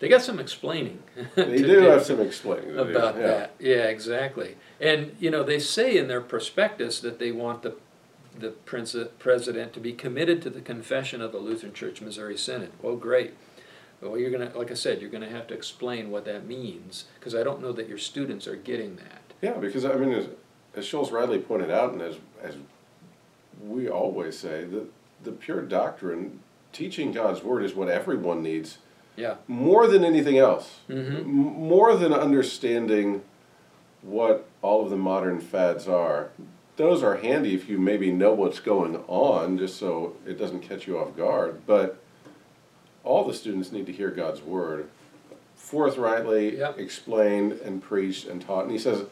They 0.00 0.08
got 0.08 0.20
some 0.22 0.38
explaining. 0.40 1.02
they 1.36 1.62
do 1.62 1.78
have 1.82 2.04
some 2.04 2.20
explaining 2.20 2.72
do, 2.74 2.80
about 2.80 3.16
yeah. 3.16 3.26
that. 3.26 3.54
Yeah, 3.58 3.84
exactly. 3.84 4.56
And 4.80 5.16
you 5.20 5.30
know, 5.30 5.42
they 5.42 5.58
say 5.58 5.96
in 5.96 6.08
their 6.08 6.20
prospectus 6.20 7.00
that 7.00 7.18
they 7.18 7.30
want 7.32 7.62
the 7.62 7.76
the 8.38 8.50
prince, 8.50 8.96
president 9.18 9.72
to 9.74 9.80
be 9.80 9.92
committed 9.92 10.42
to 10.42 10.50
the 10.50 10.60
confession 10.60 11.20
of 11.20 11.32
the 11.32 11.38
Lutheran 11.38 11.72
Church 11.72 12.00
Missouri 12.00 12.36
Synod. 12.36 12.72
Well, 12.80 12.96
great. 12.96 13.34
Well, 14.00 14.18
you're 14.18 14.30
gonna, 14.30 14.50
like 14.56 14.70
I 14.70 14.74
said, 14.74 15.00
you're 15.00 15.10
gonna 15.10 15.28
have 15.28 15.46
to 15.48 15.54
explain 15.54 16.10
what 16.10 16.24
that 16.24 16.46
means 16.46 17.04
because 17.18 17.34
I 17.34 17.42
don't 17.44 17.62
know 17.62 17.72
that 17.72 17.88
your 17.88 17.98
students 17.98 18.46
are 18.48 18.56
getting 18.56 18.96
that. 18.96 19.20
Yeah, 19.40 19.52
because 19.52 19.84
I 19.84 19.94
mean, 19.94 20.12
as, 20.12 20.26
as 20.74 20.84
Schulz 20.86 21.12
rightly 21.12 21.38
pointed 21.38 21.70
out, 21.70 21.92
and 21.92 22.02
as 22.02 22.16
as 22.42 22.56
we 23.62 23.88
always 23.88 24.36
say, 24.38 24.64
the 24.64 24.86
the 25.22 25.30
pure 25.32 25.62
doctrine, 25.62 26.40
teaching 26.72 27.12
God's 27.12 27.44
word, 27.44 27.62
is 27.62 27.74
what 27.74 27.88
everyone 27.88 28.42
needs 28.42 28.78
Yeah. 29.16 29.36
more 29.46 29.86
than 29.86 30.04
anything 30.04 30.36
else. 30.36 30.80
Mm-hmm. 30.88 31.30
More 31.30 31.94
than 31.94 32.12
understanding 32.12 33.22
what 34.00 34.48
all 34.62 34.82
of 34.82 34.90
the 34.90 34.96
modern 34.96 35.40
fads 35.40 35.86
are. 35.86 36.30
Those 36.82 37.04
are 37.04 37.14
handy 37.14 37.54
if 37.54 37.68
you 37.68 37.78
maybe 37.78 38.10
know 38.10 38.32
what's 38.32 38.58
going 38.58 38.96
on, 39.06 39.56
just 39.56 39.76
so 39.76 40.16
it 40.26 40.36
doesn't 40.36 40.62
catch 40.62 40.88
you 40.88 40.98
off 40.98 41.16
guard. 41.16 41.60
But 41.64 41.96
all 43.04 43.24
the 43.24 43.34
students 43.34 43.70
need 43.70 43.86
to 43.86 43.92
hear 43.92 44.10
God's 44.10 44.42
word 44.42 44.88
forthrightly 45.54 46.58
Yep. 46.58 46.80
explained 46.80 47.52
and 47.52 47.80
preached 47.80 48.26
and 48.26 48.42
taught. 48.42 48.64
And 48.64 48.72
he 48.72 48.78
says 48.78 49.04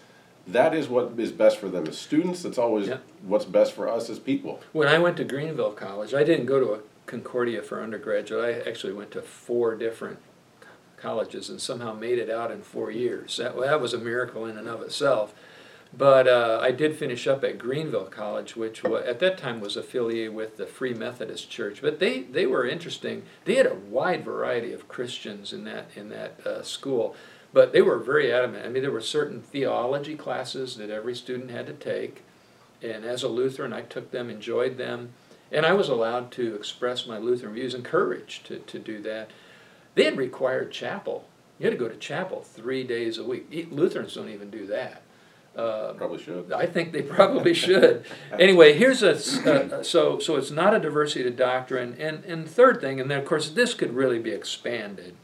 that 0.49 0.75
is 0.75 0.89
what 0.89 1.13
is 1.17 1.31
best 1.31 1.59
for 1.59 1.69
them 1.69 1.87
as 1.87 1.97
students. 1.97 2.43
That's 2.43 2.59
always 2.59 2.89
Yep. 2.89 3.03
what's 3.23 3.45
best 3.45 3.73
for 3.73 3.89
us 3.89 4.11
as 4.11 4.19
people. 4.19 4.59
When 4.73 4.89
I 4.89 4.99
went 4.99 5.17
to 5.19 5.25
Greenville 5.25 5.71
College, 5.71 6.13
I 6.13 6.25
didn't 6.25 6.47
go 6.47 6.59
to 6.59 6.73
a 6.73 6.79
Concordia 7.07 7.63
for 7.63 7.81
undergraduate. 7.81 8.67
I 8.67 8.69
actually 8.69 8.95
went 8.95 9.13
to 9.13 9.23
four 9.23 9.77
different 9.77 10.19
colleges 10.97 11.49
and 11.49 11.61
somehow 11.61 11.95
made 11.95 12.19
it 12.19 12.31
out 12.31 12.51
in 12.51 12.63
four 12.63 12.91
years. 12.91 13.37
That, 13.37 13.57
that 13.61 13.81
was 13.81 13.95
a 13.95 13.99
miracle 13.99 14.45
in 14.47 14.59
and 14.59 14.67
of 14.67 14.83
itself. 14.83 15.33
But 15.93 16.29
uh, 16.29 16.61
I 16.63 16.71
did 16.71 16.97
finish 16.97 17.27
up 17.27 17.43
at 17.43 17.59
Greenville 17.59 18.05
College, 18.05 18.55
which 18.55 18.85
wa 18.85 18.99
at 18.99 19.19
that 19.19 19.39
time 19.39 19.61
was 19.61 19.77
affiliated 19.77 20.35
with 20.35 20.57
the 20.57 20.67
Free 20.67 20.95
Methodist 20.95 21.51
Church. 21.51 21.83
But 21.83 21.99
they, 21.99 22.21
they 22.21 22.47
were 22.47 22.65
interesting. 22.65 23.25
They 23.45 23.57
had 23.57 23.67
a 23.67 23.75
wide 23.75 24.25
variety 24.25 24.73
of 24.73 24.89
Christians 24.89 25.53
in 25.53 25.65
that 25.65 25.91
in 25.97 26.09
that 26.11 26.47
uh, 26.47 26.63
school. 26.63 27.17
But 27.53 27.73
they 27.73 27.83
were 27.83 27.99
very 27.99 28.33
adamant. 28.33 28.65
I 28.65 28.69
mean, 28.69 28.83
there 28.83 28.93
were 28.93 29.01
certain 29.01 29.43
theology 29.43 30.15
classes 30.15 30.77
that 30.77 30.91
every 30.91 31.17
student 31.17 31.51
had 31.51 31.67
to 31.67 31.73
take. 31.73 32.23
And 32.81 33.05
as 33.05 33.23
a 33.23 33.29
Lutheran, 33.29 33.73
I 33.73 33.83
took 33.83 34.11
them, 34.11 34.31
enjoyed 34.31 34.79
them, 34.79 35.11
and 35.51 35.67
I 35.67 35.73
was 35.73 35.89
allowed 35.89 36.31
to 36.33 36.55
express 36.55 37.07
my 37.07 37.19
Lutheran 37.19 37.55
views, 37.55 37.75
encouraged 37.75 38.47
to, 38.47 38.61
to 38.61 38.79
do 38.79 39.03
that. 39.03 39.31
They 39.97 40.05
had 40.05 40.17
required 40.17 40.71
chapel. 40.71 41.29
You 41.59 41.67
had 41.67 41.77
to 41.77 41.85
go 41.85 41.89
to 41.89 41.97
chapel 41.97 42.41
three 42.41 42.85
days 42.85 43.19
a 43.19 43.25
week. 43.25 43.69
Lutherans 43.71 44.15
don't 44.15 44.29
even 44.29 44.51
do 44.51 44.67
that. 44.69 45.03
Uh, 45.57 45.93
Probably 45.95 46.23
should. 46.23 46.53
I 46.53 46.67
think 46.67 46.93
they 46.93 47.03
probably 47.03 47.55
should. 47.55 48.05
Anyway, 48.39 48.73
here's 48.73 49.03
a 49.03 49.11
uh, 49.13 49.83
so 49.83 50.19
so 50.19 50.37
it's 50.37 50.51
not 50.51 50.73
a 50.75 50.79
diversity 50.79 51.27
of 51.27 51.37
doctrine, 51.37 51.97
and 51.99 52.25
and 52.25 52.49
third 52.49 52.81
thing, 52.81 53.01
and 53.01 53.11
then 53.11 53.19
of 53.19 53.25
course 53.27 53.51
this 53.51 53.75
could 53.75 53.93
really 53.95 54.19
be 54.21 54.31
expanded, 54.31 55.15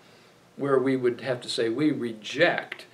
where 0.56 0.78
we 0.78 0.96
would 0.96 1.20
have 1.20 1.40
to 1.42 1.48
say 1.48 1.68
we 1.68 1.92
reject 1.92 2.86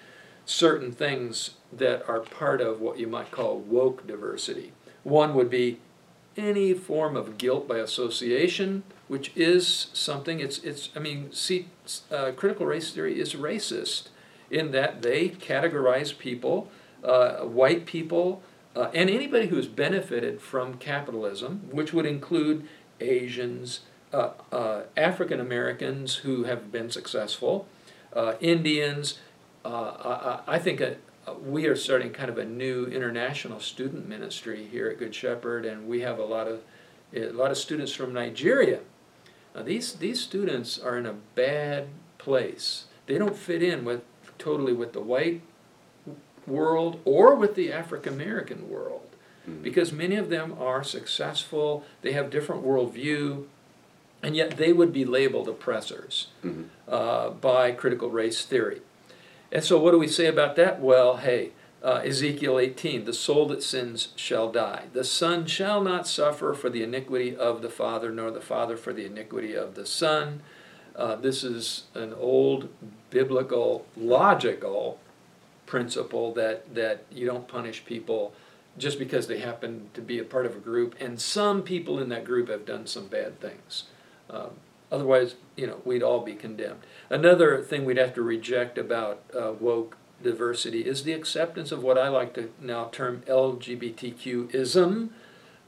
certain 0.44 0.92
things 0.92 1.52
that 1.72 2.06
are 2.08 2.20
part 2.20 2.60
of 2.60 2.80
what 2.80 2.98
you 2.98 3.06
might 3.06 3.30
call 3.30 3.58
woke 3.58 4.06
diversity. 4.06 4.72
One 5.02 5.34
would 5.34 5.48
be 5.50 5.80
any 6.36 6.74
form 6.74 7.16
of 7.16 7.38
guilt 7.38 7.66
by 7.66 7.78
association, 7.78 8.82
which 9.08 9.32
is 9.34 9.88
something. 9.92 10.40
It's 10.40 10.58
it's. 10.58 10.90
I 10.94 10.98
mean, 10.98 11.32
see, 11.32 11.68
uh, 12.10 12.32
critical 12.36 12.66
race 12.66 12.92
theory 12.92 13.18
is 13.18 13.34
racist 13.34 14.08
in 14.50 14.70
that 14.72 15.02
they 15.02 15.30
categorize 15.30 16.16
people, 16.16 16.70
uh, 17.04 17.40
white 17.40 17.86
people, 17.86 18.42
uh, 18.74 18.90
and 18.94 19.10
anybody 19.10 19.48
who 19.48 19.56
has 19.56 19.66
benefited 19.66 20.40
from 20.40 20.74
capitalism, 20.74 21.68
which 21.70 21.92
would 21.92 22.06
include 22.06 22.66
Asians, 23.00 23.80
uh, 24.12 24.30
uh, 24.50 24.82
African 24.96 25.40
Americans 25.40 26.16
who 26.16 26.44
have 26.44 26.70
been 26.70 26.90
successful, 26.90 27.66
uh, 28.14 28.34
Indians. 28.40 29.18
I, 29.64 30.40
I 30.46 30.58
think 30.58 30.80
uh 30.80 30.94
we 31.44 31.66
are 31.66 31.76
starting 31.76 32.10
kind 32.10 32.28
of 32.28 32.38
a 32.38 32.44
new 32.44 32.86
international 32.86 33.60
student 33.60 34.08
ministry 34.08 34.66
here 34.70 34.88
at 34.88 34.98
Good 34.98 35.14
Shepherd, 35.14 35.64
and 35.64 35.86
we 35.86 36.00
have 36.00 36.18
a 36.18 36.24
lot 36.24 36.48
of 36.48 36.62
a 37.14 37.30
lot 37.30 37.50
of 37.50 37.58
students 37.58 37.92
from 37.92 38.12
Nigeria. 38.12 38.80
Now, 39.54 39.62
these 39.62 39.94
these 39.94 40.20
students 40.20 40.78
are 40.78 40.98
in 40.98 41.06
a 41.06 41.12
bad 41.12 41.88
place. 42.18 42.86
They 43.06 43.18
don't 43.18 43.36
fit 43.36 43.62
in 43.62 43.84
with 43.84 44.02
totally 44.38 44.72
with 44.72 44.92
the 44.92 45.00
white 45.00 45.42
world 46.46 47.00
or 47.04 47.34
with 47.34 47.54
the 47.54 47.72
African 47.72 48.14
American 48.14 48.68
world 48.68 49.00
because 49.60 49.92
many 49.92 50.14
of 50.14 50.30
them 50.30 50.54
are 50.60 50.84
successful. 50.84 51.84
They 52.02 52.12
have 52.12 52.30
different 52.30 52.64
worldview, 52.64 53.46
and 54.22 54.36
yet 54.36 54.56
they 54.56 54.72
would 54.72 54.92
be 54.92 55.04
labeled 55.04 55.48
oppressors 55.48 56.28
Mhm. 56.44 56.66
uh, 56.86 57.30
by 57.30 57.72
critical 57.72 58.08
race 58.08 58.44
theory. 58.44 58.82
And 59.50 59.64
so, 59.64 59.78
what 59.80 59.90
do 59.90 59.98
we 59.98 60.06
say 60.06 60.26
about 60.26 60.54
that? 60.56 60.80
Well, 60.80 61.16
hey, 61.16 61.50
uh, 61.82 62.02
Ezekiel 62.04 62.60
18, 62.60 63.04
the 63.04 63.12
soul 63.12 63.46
that 63.46 63.64
sins 63.64 64.12
shall 64.14 64.48
die. 64.52 64.84
The 64.92 65.02
son 65.02 65.46
shall 65.46 65.80
not 65.82 66.06
suffer 66.06 66.54
for 66.54 66.70
the 66.70 66.84
iniquity 66.84 67.34
of 67.34 67.62
the 67.62 67.68
father, 67.68 68.12
nor 68.12 68.30
the 68.30 68.40
father 68.40 68.76
for 68.76 68.92
the 68.92 69.04
iniquity 69.06 69.54
of 69.54 69.74
the 69.74 69.84
son. 69.86 70.40
Uh, 70.94 71.16
this 71.16 71.42
is 71.42 71.84
an 71.94 72.14
old 72.14 72.68
biblical, 73.10 73.86
logical 73.96 75.00
principle 75.72 76.34
that, 76.34 76.74
that 76.74 77.02
you 77.10 77.24
don't 77.24 77.48
punish 77.48 77.82
people 77.86 78.34
just 78.76 78.98
because 78.98 79.26
they 79.26 79.38
happen 79.38 79.88
to 79.94 80.02
be 80.02 80.18
a 80.18 80.22
part 80.22 80.44
of 80.44 80.54
a 80.54 80.58
group, 80.58 80.94
and 81.00 81.18
some 81.18 81.62
people 81.62 81.98
in 81.98 82.10
that 82.10 82.26
group 82.26 82.50
have 82.50 82.66
done 82.66 82.86
some 82.86 83.06
bad 83.06 83.40
things. 83.40 83.84
Um, 84.28 84.50
otherwise, 84.90 85.36
you 85.56 85.66
know, 85.66 85.80
we'd 85.86 86.02
all 86.02 86.20
be 86.20 86.34
condemned. 86.34 86.80
Another 87.08 87.62
thing 87.62 87.86
we'd 87.86 87.96
have 87.96 88.12
to 88.12 88.20
reject 88.20 88.76
about 88.76 89.22
uh, 89.34 89.52
woke 89.58 89.96
diversity 90.22 90.82
is 90.82 91.04
the 91.04 91.14
acceptance 91.14 91.72
of 91.72 91.82
what 91.82 91.96
I 91.96 92.08
like 92.08 92.34
to 92.34 92.50
now 92.60 92.90
term 92.92 93.22
LGBTQism. 93.26 95.08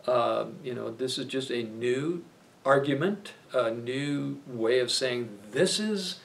Um, 0.06 0.54
you 0.62 0.74
know, 0.74 0.90
this 0.90 1.16
is 1.16 1.24
just 1.24 1.50
a 1.50 1.62
new 1.62 2.22
argument, 2.62 3.32
a 3.54 3.70
new 3.70 4.42
way 4.46 4.80
of 4.80 4.90
saying 4.90 5.38
this 5.50 5.80
is 5.80 6.20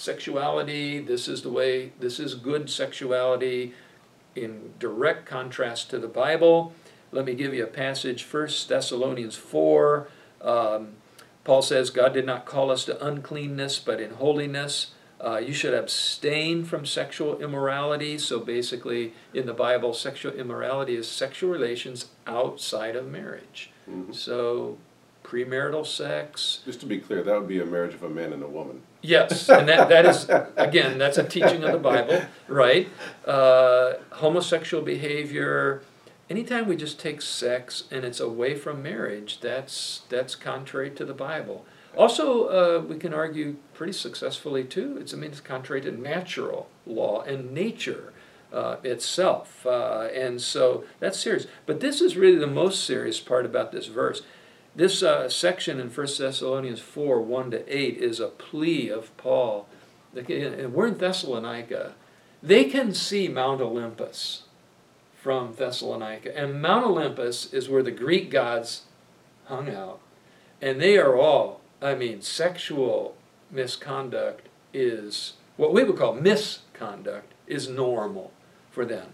sexuality, 0.00 0.98
this 0.98 1.28
is 1.28 1.42
the 1.42 1.50
way, 1.50 1.92
this 2.00 2.18
is 2.18 2.34
good 2.34 2.70
sexuality, 2.70 3.74
in 4.34 4.72
direct 4.78 5.26
contrast 5.26 5.90
to 5.90 5.98
the 5.98 6.08
Bible. 6.08 6.72
Let 7.12 7.24
me 7.24 7.34
give 7.34 7.52
you 7.52 7.64
a 7.64 7.68
passage, 7.68 8.24
1 8.24 8.48
Thessalonians 8.68 9.36
4. 9.36 10.08
Um, 10.40 10.92
Paul 11.44 11.62
says, 11.62 11.90
God 11.90 12.14
did 12.14 12.24
not 12.24 12.46
call 12.46 12.70
us 12.70 12.84
to 12.86 13.04
uncleanness, 13.04 13.78
but 13.78 14.00
in 14.00 14.12
holiness. 14.12 14.92
Uh, 15.22 15.36
you 15.36 15.52
should 15.52 15.74
abstain 15.74 16.64
from 16.64 16.86
sexual 16.86 17.38
immorality. 17.38 18.16
So 18.16 18.40
basically, 18.40 19.12
in 19.34 19.44
the 19.46 19.52
Bible, 19.52 19.92
sexual 19.92 20.32
immorality 20.32 20.96
is 20.96 21.08
sexual 21.08 21.50
relations 21.50 22.06
outside 22.26 22.96
of 22.96 23.06
marriage. 23.06 23.70
Mhm. 23.90 24.14
So 24.14 24.78
premarital 25.30 25.86
sex. 25.86 26.60
Just 26.64 26.80
to 26.80 26.86
be 26.86 26.98
clear, 26.98 27.22
that 27.22 27.38
would 27.38 27.48
be 27.48 27.60
a 27.60 27.64
marriage 27.64 27.94
of 27.94 28.02
a 28.02 28.08
man 28.08 28.32
and 28.32 28.42
a 28.42 28.48
woman. 28.48 28.82
Yes, 29.02 29.48
and 29.48 29.68
that, 29.68 29.88
that 29.88 30.04
is, 30.06 30.28
again, 30.56 30.98
that's 30.98 31.18
a 31.18 31.24
teaching 31.24 31.62
of 31.62 31.72
the 31.72 31.78
Bible, 31.78 32.22
right? 32.48 32.88
Uh, 33.24 33.94
homosexual 34.10 34.82
behavior. 34.82 35.82
Anytime 36.28 36.68
we 36.68 36.76
just 36.76 37.00
take 37.00 37.22
sex 37.22 37.84
and 37.90 38.04
it's 38.04 38.20
away 38.20 38.54
from 38.54 38.82
marriage, 38.82 39.40
that's, 39.40 40.02
that's 40.08 40.34
contrary 40.34 40.90
to 40.90 41.04
the 41.04 41.14
Bible. 41.14 41.64
Also, 41.96 42.44
uh, 42.46 42.82
we 42.82 42.96
can 42.96 43.12
argue 43.12 43.56
pretty 43.74 43.92
successfully 43.92 44.64
too. 44.64 44.98
It's, 45.00 45.12
I 45.14 45.16
mean, 45.16 45.30
it's 45.30 45.40
contrary 45.40 45.80
to 45.82 45.90
natural 45.90 46.68
law 46.86 47.22
and 47.22 47.52
nature 47.52 48.12
uh, 48.52 48.76
itself. 48.84 49.66
Uh, 49.66 50.08
and 50.14 50.40
so 50.40 50.84
that's 51.00 51.18
serious. 51.18 51.46
But 51.66 51.80
this 51.80 52.00
is 52.00 52.16
really 52.16 52.38
the 52.38 52.46
most 52.46 52.84
serious 52.84 53.18
part 53.18 53.44
about 53.44 53.72
this 53.72 53.86
verse. 53.86 54.22
This 54.74 55.02
uh, 55.02 55.28
section 55.28 55.80
in 55.80 55.88
1 55.88 56.06
Thessalonians 56.18 56.80
4 56.80 57.20
1 57.20 57.50
to 57.50 57.76
8 57.76 57.96
is 57.98 58.20
a 58.20 58.28
plea 58.28 58.88
of 58.88 59.16
Paul. 59.16 59.68
We're 60.14 60.86
in 60.86 60.98
Thessalonica. 60.98 61.94
They 62.42 62.64
can 62.64 62.94
see 62.94 63.28
Mount 63.28 63.60
Olympus 63.60 64.44
from 65.20 65.54
Thessalonica. 65.54 66.36
And 66.36 66.62
Mount 66.62 66.86
Olympus 66.86 67.52
is 67.52 67.68
where 67.68 67.82
the 67.82 67.90
Greek 67.90 68.30
gods 68.30 68.82
hung 69.46 69.68
out. 69.68 70.00
And 70.62 70.80
they 70.80 70.98
are 70.98 71.16
all 71.16 71.60
I 71.82 71.94
mean, 71.94 72.20
sexual 72.20 73.16
misconduct 73.50 74.48
is 74.72 75.34
what 75.56 75.72
we 75.72 75.82
would 75.82 75.96
call 75.96 76.14
misconduct 76.14 77.32
is 77.46 77.68
normal 77.68 78.32
for 78.70 78.84
them. 78.84 79.08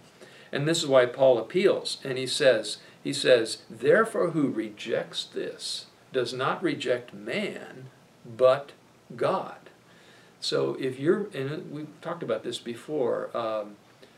And 0.52 0.66
this 0.66 0.82
is 0.82 0.86
why 0.86 1.06
Paul 1.06 1.38
appeals 1.38 1.98
and 2.04 2.18
he 2.18 2.26
says, 2.26 2.78
he 3.06 3.12
says, 3.12 3.58
therefore 3.70 4.30
who 4.30 4.48
rejects 4.48 5.22
this 5.22 5.86
does 6.12 6.32
not 6.32 6.60
reject 6.60 7.14
man, 7.14 7.84
but 8.24 8.72
God. 9.14 9.70
So 10.40 10.76
if 10.80 10.98
you're, 10.98 11.28
and 11.32 11.70
we've 11.70 12.00
talked 12.00 12.24
about 12.24 12.42
this 12.42 12.58
before, 12.58 13.30
um, 13.32 13.76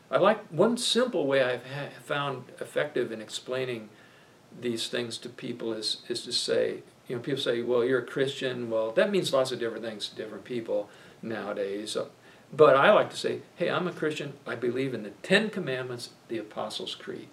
I 0.09 0.17
like 0.17 0.43
one 0.47 0.75
simple 0.75 1.27
way 1.27 1.43
I've 1.43 1.67
ha- 1.67 1.99
found 2.03 2.45
effective 2.59 3.11
in 3.11 3.21
explaining 3.21 3.89
these 4.59 4.87
things 4.87 5.19
to 5.19 5.29
people 5.29 5.71
is, 5.71 6.01
is 6.07 6.23
to 6.23 6.31
say, 6.31 6.81
you 7.07 7.15
know, 7.15 7.21
people 7.21 7.43
say, 7.43 7.61
well, 7.61 7.85
you're 7.85 7.99
a 7.99 8.05
Christian. 8.07 8.71
Well, 8.71 8.89
that 8.93 9.11
means 9.11 9.31
lots 9.31 9.51
of 9.51 9.59
different 9.59 9.85
things 9.85 10.09
to 10.09 10.15
different 10.15 10.45
people 10.45 10.89
nowadays. 11.21 11.95
But 12.51 12.75
I 12.75 12.91
like 12.91 13.11
to 13.11 13.17
say, 13.17 13.41
hey, 13.55 13.69
I'm 13.69 13.87
a 13.87 13.91
Christian. 13.91 14.33
I 14.47 14.55
believe 14.55 14.95
in 14.95 15.03
the 15.03 15.11
Ten 15.21 15.51
Commandments, 15.51 16.09
the 16.27 16.39
Apostles' 16.39 16.95
Creed. 16.95 17.27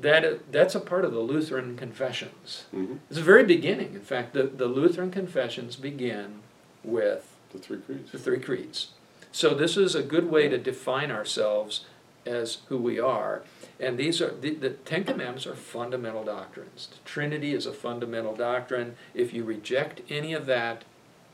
That, 0.00 0.50
that's 0.50 0.74
a 0.74 0.80
part 0.80 1.04
of 1.04 1.12
the 1.12 1.20
Lutheran 1.20 1.76
confessions. 1.76 2.64
Mm-hmm. 2.74 2.94
It's 3.08 3.18
the 3.18 3.22
very 3.22 3.44
beginning. 3.44 3.94
In 3.94 4.00
fact, 4.00 4.32
the, 4.32 4.44
the 4.44 4.66
Lutheran 4.66 5.10
confessions 5.10 5.76
begin 5.76 6.40
with 6.82 7.36
the 7.52 7.58
three 7.58 7.78
creeds. 7.78 8.10
The 8.10 8.18
three 8.18 8.40
creeds. 8.40 8.88
So 9.32 9.54
this 9.54 9.76
is 9.76 9.94
a 9.94 10.02
good 10.02 10.30
way 10.30 10.48
to 10.48 10.58
define 10.58 11.10
ourselves 11.10 11.84
as 12.24 12.58
who 12.68 12.78
we 12.78 12.98
are. 12.98 13.42
And 13.80 13.98
these 13.98 14.20
are 14.20 14.30
the, 14.30 14.54
the 14.54 14.70
Ten 14.70 15.04
Commandments 15.04 15.46
are 15.46 15.54
fundamental 15.54 16.24
doctrines. 16.24 16.88
The 16.90 17.08
Trinity 17.08 17.52
is 17.52 17.66
a 17.66 17.72
fundamental 17.72 18.34
doctrine. 18.34 18.96
If 19.14 19.34
you 19.34 19.44
reject 19.44 20.02
any 20.08 20.32
of 20.32 20.46
that, 20.46 20.84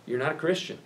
you're 0.07 0.19
not 0.19 0.33
a 0.33 0.37
Christian. 0.37 0.79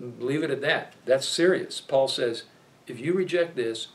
Leave 0.00 0.42
it 0.42 0.50
at 0.50 0.60
that. 0.60 0.94
That's 1.04 1.26
serious. 1.26 1.80
Paul 1.80 2.08
says, 2.08 2.44
if 2.86 3.00
you 3.00 3.12
reject 3.12 3.56
this, 3.56 3.88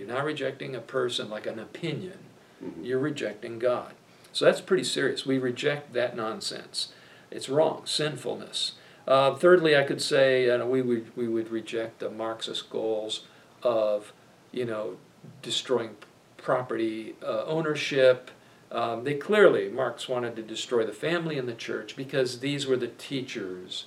you're 0.00 0.08
not 0.08 0.24
rejecting 0.24 0.74
a 0.74 0.80
person 0.80 1.28
like 1.28 1.46
an 1.46 1.58
opinion. 1.58 2.16
Mm-hmm. 2.64 2.84
You're 2.84 2.98
rejecting 2.98 3.58
God. 3.58 3.92
So 4.32 4.46
that's 4.46 4.62
pretty 4.62 4.84
serious. 4.84 5.26
We 5.26 5.36
reject 5.36 5.92
that 5.92 6.16
nonsense. 6.16 6.88
It's 7.30 7.50
wrong, 7.50 7.82
sinfulness. 7.84 8.72
Uh, 9.06 9.34
thirdly, 9.34 9.76
I 9.76 9.82
could 9.82 10.00
say 10.00 10.48
uh, 10.48 10.64
we, 10.64 10.80
would, 10.80 11.14
we 11.14 11.28
would 11.28 11.50
reject 11.50 11.98
the 11.98 12.08
Marxist 12.08 12.70
goals 12.70 13.24
of, 13.62 14.14
you 14.52 14.64
know, 14.64 14.96
destroying 15.42 15.96
property 16.38 17.14
uh, 17.22 17.44
ownership. 17.44 18.30
Um, 18.72 19.04
they 19.04 19.14
clearly, 19.14 19.68
Marx 19.68 20.08
wanted 20.08 20.34
to 20.36 20.42
destroy 20.42 20.86
the 20.86 20.92
family 20.94 21.36
and 21.36 21.46
the 21.46 21.52
church 21.52 21.94
because 21.94 22.40
these 22.40 22.66
were 22.66 22.78
the 22.78 22.88
teachers 22.88 23.84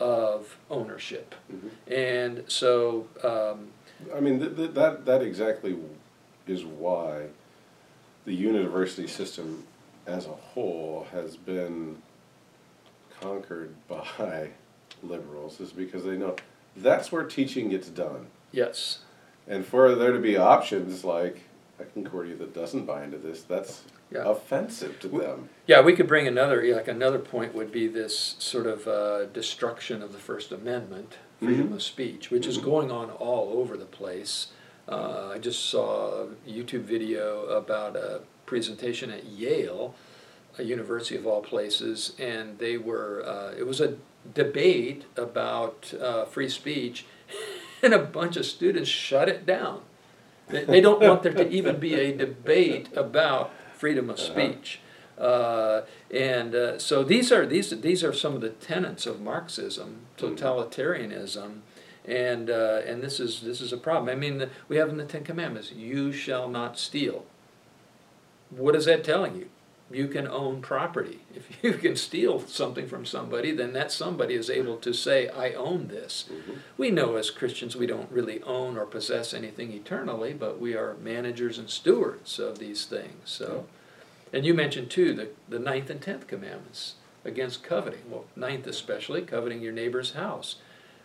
of 0.00 0.58
ownership. 0.68 1.36
Mm-hmm. 1.52 1.92
And 1.92 2.42
so. 2.48 3.06
Um, 3.22 3.68
I 4.14 4.20
mean, 4.20 4.40
th- 4.40 4.56
th- 4.56 4.74
that, 4.74 5.04
that 5.06 5.22
exactly 5.22 5.76
is 6.46 6.64
why 6.64 7.26
the 8.24 8.34
university 8.34 9.06
system 9.06 9.64
as 10.06 10.26
a 10.26 10.30
whole 10.30 11.06
has 11.12 11.36
been 11.36 12.02
conquered 13.20 13.74
by 13.88 14.50
liberals, 15.02 15.60
is 15.60 15.72
because 15.72 16.04
they 16.04 16.16
know 16.16 16.36
that's 16.76 17.12
where 17.12 17.24
teaching 17.24 17.68
gets 17.68 17.88
done. 17.88 18.26
Yes. 18.52 19.00
And 19.46 19.64
for 19.64 19.94
there 19.94 20.12
to 20.12 20.18
be 20.18 20.36
options 20.36 21.04
like 21.04 21.42
a 21.78 21.84
Concordia 21.84 22.36
that 22.36 22.54
doesn't 22.54 22.86
buy 22.86 23.04
into 23.04 23.18
this, 23.18 23.42
that's 23.42 23.82
yeah. 24.10 24.22
offensive 24.24 25.00
to 25.00 25.08
them. 25.08 25.48
Yeah, 25.66 25.80
we 25.80 25.94
could 25.94 26.06
bring 26.06 26.26
another 26.26 26.62
like 26.74 26.88
another 26.88 27.18
point 27.18 27.54
would 27.54 27.72
be 27.72 27.86
this 27.86 28.36
sort 28.38 28.66
of 28.66 28.86
uh, 28.86 29.26
destruction 29.26 30.02
of 30.02 30.12
the 30.12 30.18
First 30.18 30.52
Amendment, 30.52 31.18
freedom 31.40 31.66
mm-hmm. 31.66 31.74
of 31.74 31.82
speech, 31.82 32.30
which 32.30 32.42
mm-hmm. 32.42 32.50
is 32.50 32.58
going 32.58 32.90
on 32.90 33.10
all 33.10 33.58
over 33.58 33.76
the 33.76 33.84
place. 33.84 34.48
Uh, 34.88 35.30
I 35.34 35.38
just 35.38 35.66
saw 35.70 36.24
a 36.24 36.26
YouTube 36.46 36.82
video 36.82 37.46
about 37.46 37.96
a 37.96 38.20
presentation 38.44 39.10
at 39.10 39.24
Yale, 39.24 39.94
a 40.58 40.62
university 40.62 41.16
of 41.16 41.26
all 41.26 41.42
places, 41.42 42.14
and 42.18 42.58
they 42.58 42.76
were 42.76 43.24
uh, 43.26 43.54
it 43.58 43.66
was 43.66 43.80
a 43.80 43.96
debate 44.32 45.04
about 45.16 45.92
uh, 46.00 46.24
free 46.24 46.48
speech 46.48 47.04
and 47.82 47.92
a 47.92 47.98
bunch 47.98 48.36
of 48.36 48.46
students 48.46 48.88
shut 48.88 49.28
it 49.28 49.44
down. 49.46 49.82
They, 50.48 50.64
they 50.64 50.80
don't 50.80 51.00
want 51.00 51.22
there 51.22 51.32
to 51.32 51.48
even 51.48 51.78
be 51.78 51.94
a 51.94 52.14
debate 52.14 52.88
about 52.94 53.50
freedom 53.84 54.08
of 54.08 54.18
uh-huh. 54.18 54.32
speech. 54.32 54.80
Uh, 55.18 55.82
and 56.10 56.54
uh, 56.54 56.78
so 56.78 57.04
these 57.04 57.30
are 57.30 57.44
these 57.44 57.68
these 57.82 58.02
are 58.02 58.14
some 58.14 58.34
of 58.34 58.40
the 58.40 58.48
tenets 58.48 59.04
of 59.04 59.20
Marxism, 59.20 60.06
totalitarianism, 60.16 61.58
and 62.06 62.48
uh, 62.48 62.80
and 62.86 63.02
this 63.02 63.20
is 63.20 63.42
this 63.42 63.60
is 63.60 63.74
a 63.74 63.76
problem. 63.76 64.08
I 64.08 64.18
mean, 64.18 64.38
the, 64.38 64.48
we 64.68 64.78
have 64.78 64.88
in 64.88 64.96
the 64.96 65.04
Ten 65.04 65.22
Commandments, 65.22 65.70
"You 65.70 66.12
shall 66.12 66.48
not 66.48 66.78
steal." 66.78 67.26
What 68.48 68.74
is 68.74 68.86
that 68.86 69.04
telling 69.04 69.36
you? 69.36 69.50
you 69.90 70.08
can 70.08 70.26
own 70.26 70.60
property. 70.60 71.20
If 71.34 71.62
you 71.62 71.74
can 71.74 71.96
steal 71.96 72.40
something 72.40 72.86
from 72.86 73.04
somebody, 73.04 73.52
then 73.52 73.72
that 73.72 73.92
somebody 73.92 74.34
is 74.34 74.50
able 74.50 74.76
to 74.78 74.92
say, 74.92 75.28
I 75.28 75.52
own 75.52 75.88
this. 75.88 76.26
Mm-hmm. 76.30 76.52
We 76.76 76.90
know 76.90 77.16
as 77.16 77.30
Christians 77.30 77.76
we 77.76 77.86
don't 77.86 78.10
really 78.10 78.42
own 78.42 78.76
or 78.76 78.86
possess 78.86 79.34
anything 79.34 79.72
eternally, 79.72 80.32
but 80.32 80.60
we 80.60 80.74
are 80.74 80.94
managers 81.02 81.58
and 81.58 81.68
stewards 81.68 82.38
of 82.38 82.58
these 82.58 82.86
things. 82.86 83.22
So, 83.24 83.66
And 84.34 84.44
you 84.44 84.52
mentioned 84.52 84.90
too 84.90 85.14
the, 85.14 85.28
the 85.48 85.60
ninth 85.60 85.88
and 85.90 86.02
tenth 86.02 86.26
commandments 86.26 86.94
against 87.24 87.62
coveting. 87.62 88.00
Well, 88.10 88.24
ninth 88.34 88.66
especially, 88.66 89.22
coveting 89.22 89.62
your 89.62 89.72
neighbor's 89.72 90.14
house. 90.14 90.56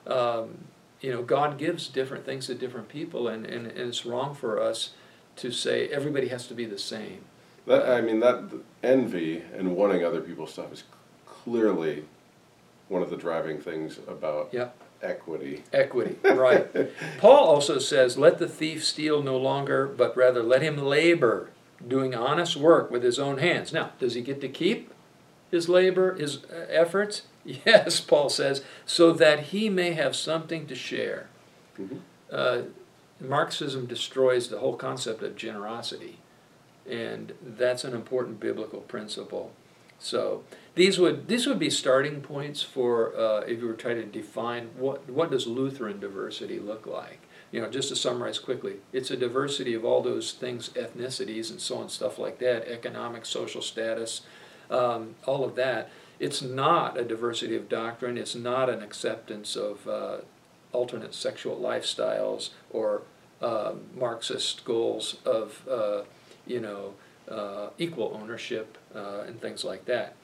Um, 0.07 0.65
you 0.99 1.11
know, 1.11 1.21
God 1.21 1.59
gives 1.59 1.87
different 1.87 2.25
things 2.25 2.47
to 2.47 2.55
different 2.55 2.89
people, 2.89 3.27
and, 3.27 3.45
and, 3.45 3.67
and 3.67 3.77
it's 3.77 4.03
wrong 4.03 4.33
for 4.33 4.59
us 4.59 4.91
to 5.37 5.51
say 5.51 5.87
everybody 5.89 6.29
has 6.29 6.47
to 6.47 6.55
be 6.55 6.65
the 6.65 6.79
same. 6.79 7.21
That 7.67 7.87
I 7.87 8.01
mean 8.01 8.19
that 8.21 8.49
envy 8.81 9.43
and 9.55 9.75
wanting 9.75 10.03
other 10.03 10.21
people's 10.21 10.51
stuff 10.51 10.73
is 10.73 10.83
clearly 11.27 12.05
one 12.87 13.03
of 13.03 13.11
the 13.11 13.15
driving 13.15 13.59
things 13.59 13.99
about 14.07 14.49
yep. 14.51 14.75
equity. 15.03 15.63
Equity, 15.71 16.15
right. 16.23 16.67
Paul 17.19 17.45
also 17.45 17.77
says, 17.77 18.17
"Let 18.17 18.39
the 18.39 18.47
thief 18.47 18.83
steal 18.83 19.21
no 19.21 19.37
longer, 19.37 19.85
but 19.85 20.17
rather 20.17 20.41
let 20.41 20.63
him 20.63 20.77
labor, 20.77 21.51
doing 21.85 22.13
honest 22.13 22.55
work 22.55 22.91
with 22.91 23.03
his 23.03 23.19
own 23.19 23.37
hands." 23.37 23.73
Now, 23.73 23.91
does 23.99 24.13
he 24.13 24.21
get 24.21 24.41
to 24.41 24.49
keep 24.49 24.93
his 25.51 25.69
labor, 25.69 26.15
his 26.15 26.43
uh, 26.45 26.65
efforts? 26.69 27.23
Yes, 27.65 27.99
Paul 28.01 28.29
says, 28.29 28.63
so 28.85 29.11
that 29.13 29.39
he 29.45 29.69
may 29.69 29.93
have 29.93 30.15
something 30.15 30.67
to 30.67 30.75
share. 30.75 31.29
Mm-hmm. 31.79 31.97
Uh, 32.29 32.61
Marxism 33.19 33.87
destroys 33.87 34.49
the 34.49 34.59
whole 34.59 34.75
concept 34.75 35.23
of 35.23 35.35
generosity 35.35 36.19
and 36.89 37.33
that's 37.41 37.83
an 37.83 37.93
important 37.93 38.39
biblical 38.39 38.81
principle. 38.81 39.51
So 39.99 40.43
these 40.75 40.97
would 40.97 41.27
these 41.27 41.45
would 41.45 41.59
be 41.59 41.69
starting 41.69 42.21
points 42.21 42.63
for 42.63 43.15
uh, 43.17 43.41
if 43.41 43.59
you 43.59 43.67
were 43.67 43.73
trying 43.73 43.97
to 43.97 44.05
define 44.05 44.69
what 44.77 45.09
what 45.09 45.31
does 45.31 45.45
Lutheran 45.45 45.99
diversity 45.99 46.59
look 46.59 46.87
like. 46.87 47.21
You 47.51 47.61
know, 47.61 47.69
just 47.69 47.89
to 47.89 47.95
summarize 47.95 48.37
quickly, 48.39 48.77
it's 48.93 49.11
a 49.11 49.17
diversity 49.17 49.73
of 49.73 49.83
all 49.83 50.01
those 50.01 50.33
things, 50.33 50.69
ethnicities 50.69 51.49
and 51.49 51.59
so 51.59 51.77
on, 51.77 51.89
stuff 51.89 52.19
like 52.19 52.39
that, 52.39 52.67
economic, 52.67 53.25
social 53.25 53.61
status, 53.61 54.21
um, 54.69 55.15
all 55.25 55.43
of 55.43 55.55
that. 55.55 55.89
It's 56.19 56.41
not 56.41 56.97
a 56.97 57.03
diversity 57.03 57.55
of 57.55 57.69
doctrine. 57.69 58.17
It's 58.17 58.35
not 58.35 58.69
an 58.69 58.83
acceptance 58.83 59.55
of 59.55 59.87
uh, 59.87 60.17
alternate 60.73 61.15
sexual 61.15 61.57
lifestyles 61.57 62.49
or 62.69 63.03
uh, 63.41 63.73
Marxist 63.95 64.65
goals 64.65 65.15
of 65.25 65.67
uh, 65.67 66.01
you 66.49 66.59
know, 66.59 66.95
uh, 67.29 67.69
equal 67.77 68.17
ownership 68.21 68.77
uh, 68.93 69.21
and 69.21 69.39
things 69.39 69.63
like 69.63 69.85
that. 69.85 70.15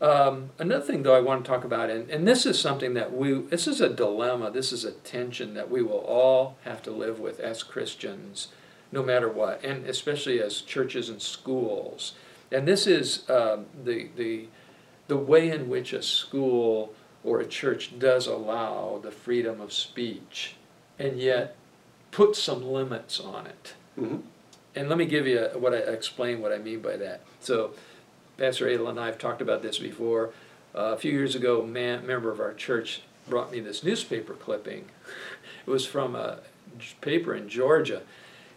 Um, 0.00 0.50
another 0.58 0.84
thing, 0.84 1.02
though, 1.02 1.14
I 1.14 1.20
want 1.20 1.44
to 1.44 1.50
talk 1.50 1.64
about, 1.64 1.88
and, 1.88 2.10
and 2.10 2.28
this 2.28 2.44
is 2.44 2.58
something 2.58 2.94
that 2.94 3.14
we, 3.14 3.32
this 3.32 3.66
is 3.66 3.80
a 3.80 3.88
dilemma, 3.88 4.50
this 4.50 4.72
is 4.72 4.84
a 4.84 4.92
tension 4.92 5.54
that 5.54 5.70
we 5.70 5.82
will 5.82 6.04
all 6.06 6.56
have 6.64 6.82
to 6.82 6.90
live 6.90 7.18
with 7.18 7.40
as 7.40 7.62
Christians, 7.62 8.48
no 8.92 9.02
matter 9.02 9.28
what, 9.28 9.64
and 9.64 9.86
especially 9.86 10.40
as 10.40 10.60
churches 10.60 11.08
and 11.08 11.22
schools. 11.22 12.12
And 12.52 12.68
this 12.68 12.86
is 12.86 13.28
um, 13.30 13.66
the, 13.84 14.08
the, 14.16 14.48
the 15.08 15.16
way 15.16 15.50
in 15.50 15.68
which 15.68 15.92
a 15.94 16.02
school 16.02 16.94
or 17.24 17.40
a 17.40 17.46
church 17.46 17.98
does 17.98 18.26
allow 18.26 19.00
the 19.02 19.10
freedom 19.10 19.60
of 19.60 19.72
speech, 19.72 20.56
and 20.98 21.18
yet 21.18 21.56
put 22.10 22.36
some 22.36 22.64
limits 22.64 23.18
on 23.18 23.46
it. 23.46 23.74
Mm-hmm. 23.98 24.18
And 24.76 24.88
let 24.90 24.98
me 24.98 25.06
give 25.06 25.26
you 25.26 25.48
what 25.54 25.72
I 25.72 25.78
explain 25.78 26.42
what 26.42 26.52
I 26.52 26.58
mean 26.58 26.80
by 26.80 26.96
that. 26.98 27.22
So, 27.40 27.72
Pastor 28.38 28.68
Adel 28.68 28.88
and 28.88 29.00
I 29.00 29.06
have 29.06 29.18
talked 29.18 29.40
about 29.40 29.62
this 29.62 29.78
before. 29.78 30.30
Uh, 30.74 30.92
a 30.92 30.96
few 30.96 31.10
years 31.10 31.34
ago, 31.34 31.62
a 31.62 31.66
man, 31.66 32.06
member 32.06 32.30
of 32.30 32.38
our 32.38 32.52
church 32.52 33.00
brought 33.28 33.50
me 33.50 33.60
this 33.60 33.82
newspaper 33.82 34.34
clipping. 34.34 34.86
It 35.66 35.70
was 35.70 35.84
from 35.84 36.14
a 36.14 36.38
paper 37.00 37.34
in 37.34 37.48
Georgia, 37.48 38.02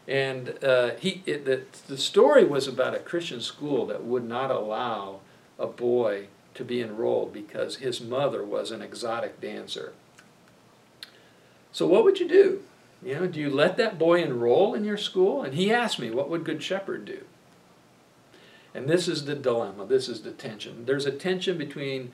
and 0.08 0.63
uh, 0.63 0.92
he 1.00 1.24
it, 1.26 1.46
the 1.46 1.63
the 1.88 1.98
story 1.98 2.44
was 2.44 2.68
about 2.68 2.94
a 2.94 3.00
Christian 3.00 3.42
school 3.42 3.88
that 3.88 4.04
would 4.04 4.24
not 4.24 4.52
allow 4.52 5.22
a 5.58 5.65
boy 5.65 6.28
to 6.54 6.63
be 6.63 6.82
enrolled 6.82 7.34
because 7.34 7.78
his 7.78 8.00
mother 8.00 8.44
was 8.44 8.70
an 8.70 8.84
exotic 8.84 9.42
dancer. 9.42 9.94
So, 11.72 11.88
what 11.88 12.04
would 12.04 12.20
you 12.20 12.28
do? 12.28 12.62
You 13.02 13.15
know, 13.15 13.28
do 13.28 13.39
you 13.39 13.50
let 13.50 13.78
that 13.78 13.98
boy 13.98 14.22
enroll 14.22 14.76
in 14.76 14.84
your 14.84 14.98
school? 14.98 15.42
And 15.42 15.56
he 15.56 15.72
asked 15.72 16.00
me, 16.00 16.12
what 16.12 16.30
would 16.30 16.44
Good 16.44 16.62
Shepherd 16.62 17.06
do? 17.06 17.22
And 18.73 18.88
this 18.88 19.08
is 19.08 19.25
the 19.25 19.36
dilemma, 19.36 19.86
this 19.86 20.08
is 20.08 20.21
the 20.21 20.32
tension. 20.32 20.86
There's 20.86 21.05
a 21.05 21.12
tension 21.12 21.58
between 21.58 22.12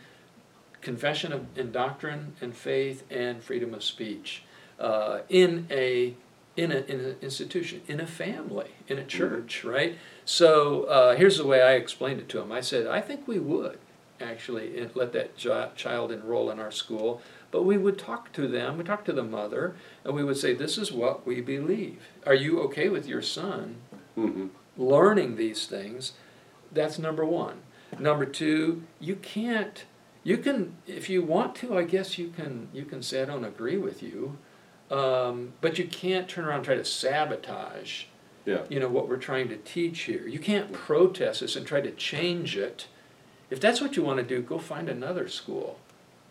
confession 0.82 1.34
of, 1.34 1.46
and 1.58 1.74
doctrine 1.74 2.36
and 2.42 2.56
faith 2.56 3.04
and 3.10 3.44
freedom 3.44 3.74
of 3.74 3.84
speech 3.84 4.44
uh, 4.80 5.20
in 5.30 5.68
a 5.70 6.16
in, 6.56 6.72
a, 6.72 6.78
in 6.86 7.02
an 7.02 7.18
institution, 7.22 7.82
in 7.86 8.00
a 8.00 8.08
family, 8.08 8.70
in 8.88 8.98
a 8.98 9.04
church, 9.04 9.60
mm-hmm. 9.60 9.68
right? 9.68 9.98
So 10.24 10.84
uh, 10.84 11.18
here's 11.18 11.38
the 11.38 11.46
way 11.46 11.62
I 11.62 11.74
explained 11.74 12.22
it 12.22 12.30
to 12.30 12.40
him. 12.40 12.50
I 12.50 12.62
said, 12.62 12.88
I 12.88 13.02
think 13.02 13.28
we 13.28 13.40
would 13.40 13.78
actually 14.22 14.90
let 14.96 15.12
that 15.12 15.36
child 15.76 16.14
enroll 16.14 16.50
in 16.50 16.62
our 16.62 16.72
school 16.72 17.22
but 17.56 17.64
we 17.64 17.78
would 17.78 17.98
talk 17.98 18.34
to 18.34 18.50
them, 18.50 18.78
we 18.78 18.84
talk 18.84 19.06
to 19.06 19.14
the 19.14 19.24
mother, 19.24 19.76
and 20.04 20.14
we 20.14 20.26
would 20.26 20.36
say, 20.36 20.54
This 20.54 20.78
is 20.78 20.92
what 20.92 21.26
we 21.26 21.40
believe. 21.40 22.02
Are 22.26 22.34
you 22.34 22.60
okay 22.64 22.90
with 22.90 23.08
your 23.08 23.22
son 23.22 23.78
mm-hmm. 24.18 24.48
learning 24.76 25.38
these 25.38 25.66
things? 25.66 26.12
That's 26.76 27.00
number 27.00 27.26
one. 27.26 27.62
Number 28.00 28.26
two, 28.26 28.84
you 29.00 29.16
can't 29.16 29.86
you 30.24 30.38
can 30.38 30.76
if 30.88 31.08
you 31.08 31.22
want 31.22 31.54
to 31.54 31.78
i 31.78 31.84
guess 31.84 32.18
you 32.18 32.30
can 32.30 32.68
you 32.74 32.84
can 32.84 33.04
say 33.04 33.22
i 33.22 33.26
don't 33.26 33.46
agree 33.46 33.78
with 33.78 34.02
you 34.02 34.36
um, 34.90 35.54
but 35.62 35.78
you 35.78 35.86
can't 35.86 36.28
turn 36.28 36.46
around 36.46 36.58
and 36.58 36.66
try 36.66 36.74
to 36.74 36.84
sabotage 36.84 38.06
yeah. 38.44 38.64
you 38.68 38.80
know 38.80 38.88
what 38.88 39.08
we're 39.08 39.18
trying 39.18 39.48
to 39.48 39.58
teach 39.58 40.02
here 40.02 40.28
you 40.28 40.40
can't 40.40 40.74
protest 40.74 41.42
this 41.42 41.56
and 41.56 41.68
try 41.68 41.80
to 41.80 41.92
change 41.92 42.58
it 42.58 42.88
if 43.52 43.60
that's 43.60 43.80
what 43.80 43.96
you 43.96 44.02
want 44.02 44.18
to 44.18 44.26
do 44.26 44.42
go 44.42 44.58
find 44.58 44.90
another 44.90 45.28
school 45.28 45.78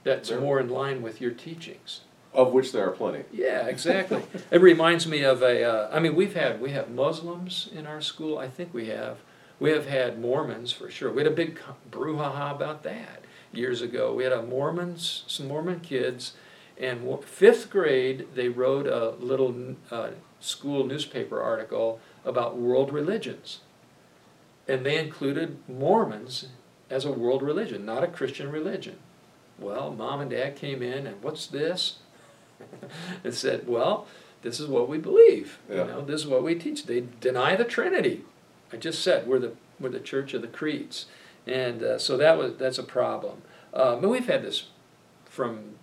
that's 0.05 0.29
there. 0.29 0.41
more 0.41 0.61
in 0.61 0.69
line 0.69 1.03
with 1.03 1.21
your 1.21 1.33
teachings. 1.33 2.03
Of 2.33 2.53
which 2.53 2.73
there 2.73 2.87
are 2.87 2.91
plenty. 2.91 3.25
Yeah, 3.33 3.67
exactly. 3.67 4.23
it 4.51 4.61
reminds 4.61 5.07
me 5.07 5.23
of 5.23 5.43
a. 5.43 5.65
Uh, 5.65 5.91
I 5.93 5.99
mean, 5.99 6.15
we've 6.15 6.35
had 6.35 6.61
we 6.61 6.71
have 6.71 6.91
Muslims 6.91 7.69
in 7.75 7.87
our 7.87 8.01
school. 8.01 8.39
I 8.39 8.49
think 8.49 8.73
we 8.75 8.87
have. 8.89 9.19
We 9.61 9.71
have 9.71 9.87
had 9.87 10.21
Mormons 10.21 10.73
for 10.73 10.91
sure. 10.91 11.13
We 11.13 11.23
had 11.23 11.33
a 11.33 11.35
big 11.35 11.61
brouhaha 11.91 12.55
about 12.55 12.83
that 12.83 13.25
years 13.53 13.83
ago. 13.83 14.13
We 14.13 14.25
had 14.25 14.33
a 14.33 14.43
Mormons, 14.43 15.25
some 15.27 15.49
Mormon 15.49 15.81
kids, 15.81 16.35
and 16.77 17.23
fifth 17.25 17.71
grade 17.71 18.27
they 18.35 18.49
wrote 18.49 18.87
a 18.87 19.11
little 19.11 19.77
uh, 19.91 20.11
school 20.41 20.85
newspaper 20.85 21.41
article 21.41 22.01
about 22.25 22.57
world 22.57 22.93
religions, 22.93 23.61
and 24.67 24.85
they 24.85 24.99
included 24.99 25.59
Mormons 25.69 26.49
as 26.91 27.05
a 27.05 27.13
world 27.13 27.43
religion, 27.43 27.85
not 27.85 28.05
a 28.05 28.09
Christian 28.09 28.51
religion. 28.51 28.99
Well, 29.59 29.93
mom 29.93 30.21
and 30.21 30.31
dad 30.31 30.57
came 30.57 30.83
in 30.83 31.07
and 31.07 31.23
what's 31.23 31.47
this? 31.47 31.99
and 33.25 33.35
said, 33.35 33.67
well, 33.67 34.07
this 34.43 34.61
is 34.61 34.67
what 34.67 34.89
we 34.89 34.99
believe. 34.99 35.59
Yeah. 35.69 35.77
You 35.77 35.85
know, 35.85 36.05
this 36.05 36.23
is 36.23 36.27
what 36.27 36.43
we 36.43 36.55
teach. 36.55 36.87
They 36.87 37.05
deny 37.21 37.57
the 37.57 37.65
Trinity. 37.65 38.25
I 38.75 38.77
just 38.77 39.03
said 39.03 39.29
we're 39.29 39.39
the 39.39 39.53
we're 39.79 39.91
the 39.91 40.01
Church 40.01 40.35
of 40.35 40.43
the 40.43 40.49
Creeds, 40.49 41.07
and 41.47 41.81
uh, 41.81 41.99
so 41.99 42.17
that 42.17 42.37
was 42.37 42.57
that's 42.57 42.77
a 42.77 42.83
problem. 42.83 43.43
Um, 43.73 44.01
but 44.01 44.11
we've 44.11 44.27
had 44.27 44.43
this 44.43 44.67
from 45.27 45.77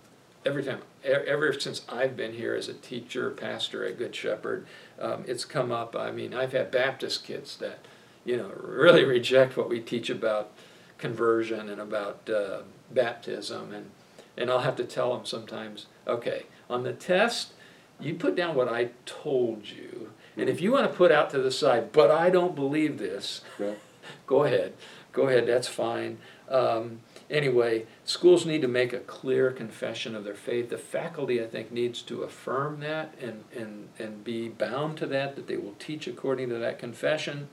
every 0.44 0.62
time, 0.62 0.82
ever 1.02 1.58
since 1.58 1.82
I've 1.88 2.16
been 2.16 2.34
here 2.34 2.54
as 2.54 2.68
a 2.68 2.74
teacher, 2.74 3.30
pastor 3.30 3.82
at 3.86 3.96
Good 3.96 4.14
Shepherd. 4.14 4.66
Um, 5.00 5.24
it's 5.26 5.46
come 5.46 5.72
up. 5.72 5.96
I 5.96 6.10
mean, 6.10 6.34
I've 6.34 6.52
had 6.52 6.70
Baptist 6.70 7.24
kids 7.24 7.56
that, 7.58 7.78
you 8.26 8.36
know, 8.36 8.52
really 8.56 9.04
reject 9.06 9.56
what 9.56 9.70
we 9.70 9.80
teach 9.80 10.10
about 10.10 10.50
conversion 10.98 11.70
and 11.70 11.80
about 11.80 12.28
uh, 12.28 12.60
baptism, 12.90 13.72
and 13.72 13.90
and 14.36 14.50
I'll 14.50 14.60
have 14.60 14.76
to 14.76 14.84
tell 14.84 15.16
them 15.16 15.24
sometimes, 15.24 15.86
okay, 16.06 16.44
on 16.68 16.82
the 16.82 16.92
test, 16.92 17.52
you 17.98 18.14
put 18.14 18.36
down 18.36 18.54
what 18.54 18.68
I 18.68 18.90
told 19.06 19.68
you, 19.68 20.10
and 20.36 20.48
if 20.48 20.60
you 20.60 20.72
want 20.72 20.90
to 20.90 20.96
put 20.96 21.12
out 21.12 21.30
to 21.30 21.38
the 21.38 21.50
side, 21.50 21.92
but 21.92 22.10
I 22.10 22.30
don't 22.30 22.54
believe 22.54 22.98
this, 22.98 23.42
yeah. 23.58 23.74
go 24.26 24.44
ahead, 24.44 24.74
go 25.12 25.28
ahead, 25.28 25.46
that's 25.46 25.68
fine. 25.68 26.18
Um, 26.48 27.00
anyway, 27.30 27.86
schools 28.04 28.44
need 28.44 28.62
to 28.62 28.68
make 28.68 28.92
a 28.92 28.98
clear 29.00 29.50
confession 29.50 30.14
of 30.14 30.24
their 30.24 30.34
faith. 30.34 30.70
The 30.70 30.78
faculty, 30.78 31.42
I 31.42 31.46
think, 31.46 31.72
needs 31.72 32.02
to 32.02 32.22
affirm 32.22 32.80
that 32.80 33.14
and, 33.20 33.44
and, 33.56 33.88
and 33.98 34.22
be 34.24 34.48
bound 34.48 34.98
to 34.98 35.06
that, 35.06 35.36
that 35.36 35.46
they 35.46 35.56
will 35.56 35.74
teach 35.78 36.06
according 36.06 36.50
to 36.50 36.58
that 36.58 36.78
confession. 36.78 37.48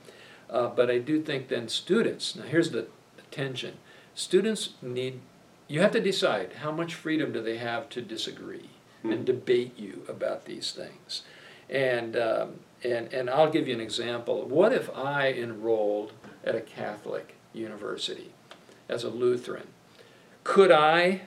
Uh, 0.48 0.68
but 0.68 0.90
I 0.90 0.98
do 0.98 1.22
think 1.22 1.48
then 1.48 1.68
students, 1.68 2.34
now 2.34 2.42
here's 2.42 2.70
the, 2.70 2.88
the 3.16 3.22
tension 3.30 3.76
students 4.14 4.70
need 4.82 5.20
you 5.68 5.80
have 5.80 5.92
to 5.92 6.00
decide 6.00 6.54
how 6.54 6.72
much 6.72 6.94
freedom 6.94 7.32
do 7.32 7.40
they 7.40 7.56
have 7.56 7.88
to 7.88 8.02
disagree 8.02 8.70
mm-hmm. 8.98 9.12
and 9.12 9.24
debate 9.24 9.78
you 9.78 10.04
about 10.08 10.44
these 10.46 10.72
things 10.72 11.22
and 11.68 12.16
um, 12.16 12.54
and 12.84 13.12
and 13.12 13.28
I'll 13.28 13.50
give 13.50 13.68
you 13.68 13.74
an 13.74 13.80
example. 13.80 14.46
What 14.46 14.72
if 14.72 14.90
I 14.96 15.32
enrolled 15.32 16.12
at 16.44 16.54
a 16.54 16.60
Catholic 16.60 17.34
university 17.52 18.32
as 18.88 19.04
a 19.04 19.10
Lutheran? 19.10 19.68
Could 20.44 20.72
I 20.72 21.22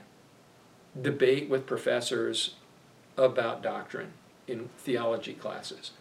debate 1.00 1.50
with 1.50 1.66
professors 1.66 2.56
about 3.18 3.62
doctrine 3.62 4.14
in 4.48 4.70
theology 4.78 5.34
classes? 5.34 5.92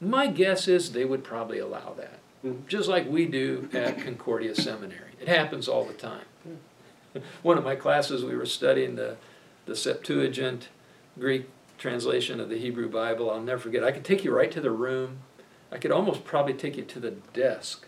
My 0.00 0.26
guess 0.26 0.66
is 0.66 0.92
they 0.92 1.04
would 1.04 1.22
probably 1.22 1.58
allow 1.58 1.94
that 1.96 2.18
mm-hmm. 2.44 2.66
just 2.66 2.88
like 2.88 3.08
we 3.08 3.26
do 3.26 3.68
at 3.72 4.00
Concordia 4.00 4.54
Seminary. 4.54 5.12
It 5.20 5.28
happens 5.28 5.68
all 5.68 5.84
the 5.84 5.92
time. 5.92 6.24
One 7.42 7.58
of 7.58 7.64
my 7.64 7.76
classes, 7.76 8.24
we 8.24 8.36
were 8.36 8.46
studying 8.46 8.96
the, 8.96 9.16
the 9.66 9.76
Septuagint 9.76 10.68
Greek 11.18 11.48
translation 11.82 12.40
of 12.40 12.48
the 12.48 12.58
Hebrew 12.58 12.88
Bible. 12.88 13.30
I'll 13.30 13.42
never 13.42 13.60
forget. 13.60 13.84
I 13.84 13.92
could 13.92 14.04
take 14.04 14.24
you 14.24 14.34
right 14.34 14.50
to 14.52 14.60
the 14.60 14.70
room. 14.70 15.18
I 15.70 15.78
could 15.78 15.90
almost 15.90 16.24
probably 16.24 16.54
take 16.54 16.76
you 16.76 16.84
to 16.84 17.00
the 17.00 17.10
desk 17.10 17.86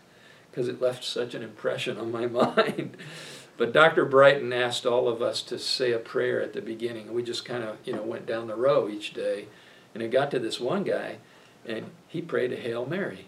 because 0.51 0.69
it 0.69 0.81
left 0.81 1.05
such 1.05 1.35
an 1.35 1.43
impression 1.43 1.97
on 1.97 2.11
my 2.11 2.27
mind. 2.57 2.97
but 3.57 3.73
Dr. 3.73 4.05
Brighton 4.05 4.53
asked 4.53 4.85
all 4.85 5.09
of 5.09 5.23
us 5.23 5.43
to 5.43 5.59
say 5.59 5.93
a 5.93 5.99
prayer 5.99 6.43
at 6.43 6.53
the 6.53 6.61
beginning. 6.61 7.15
We 7.15 7.23
just 7.23 7.45
kind 7.45 7.63
of, 7.63 7.79
you 7.85 7.93
know, 7.93 8.03
went 8.03 8.27
down 8.27 8.49
the 8.49 8.57
row 8.57 8.89
each 8.89 9.15
day. 9.15 9.47
And 9.95 10.03
it 10.03 10.11
got 10.11 10.33
to 10.33 10.41
this 10.41 10.59
one 10.59 10.83
guy, 10.83 11.19
and 11.65 11.93
he 12.09 12.21
prayed 12.21 12.53
a 12.53 12.57
Hail 12.57 12.85
Mary. 12.85 13.27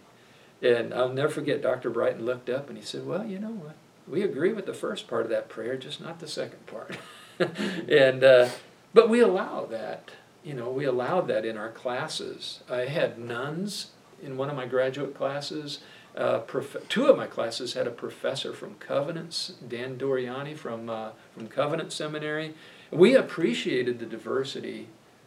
And 0.61 0.93
I'll 0.93 1.11
never 1.11 1.29
forget, 1.29 1.63
Dr. 1.63 1.91
Brighton 1.91 2.27
looked 2.27 2.51
up 2.51 2.69
and 2.69 2.77
he 2.77 2.83
said, 2.83 3.07
Well, 3.07 3.25
you 3.25 3.39
know 3.39 3.53
what? 3.53 3.77
we 4.09 4.23
agree 4.23 4.53
with 4.53 4.67
the 4.67 4.75
first 4.75 5.09
part 5.09 5.23
of 5.23 5.31
that 5.31 5.49
prayer, 5.49 5.77
just 5.77 6.01
not 6.01 6.21
the 6.21 6.29
second 6.29 6.65
part. 6.67 6.97
and 7.89 8.23
uh, 8.23 8.49
but 8.95 9.09
we 9.09 9.21
allow 9.21 9.67
that. 9.67 10.13
You 10.47 10.55
know, 10.55 10.71
we 10.71 10.85
allowed 10.85 11.27
that 11.27 11.45
in 11.45 11.57
our 11.57 11.71
classes. 11.71 12.61
I 12.71 12.83
had 12.83 13.19
nuns 13.19 13.91
in 14.23 14.37
one 14.37 14.49
of 14.49 14.55
my 14.55 14.67
graduate 14.67 15.13
classes. 15.13 15.81
Uh, 16.17 16.39
prof- 16.39 16.89
two 16.89 17.07
of 17.07 17.17
my 17.17 17.27
classes 17.27 17.75
had 17.75 17.89
a 17.89 17.91
professor 17.91 18.53
from 18.53 18.77
Covenants, 18.77 19.55
Dan 19.67 19.99
Doriani 19.99 20.57
from 20.57 20.89
uh, 20.89 21.11
from 21.35 21.49
Covenant 21.49 21.93
Seminary. 21.93 22.55
We 22.93 23.17
appreciated 23.17 23.99
the 23.99 24.07
diversity 24.07 24.87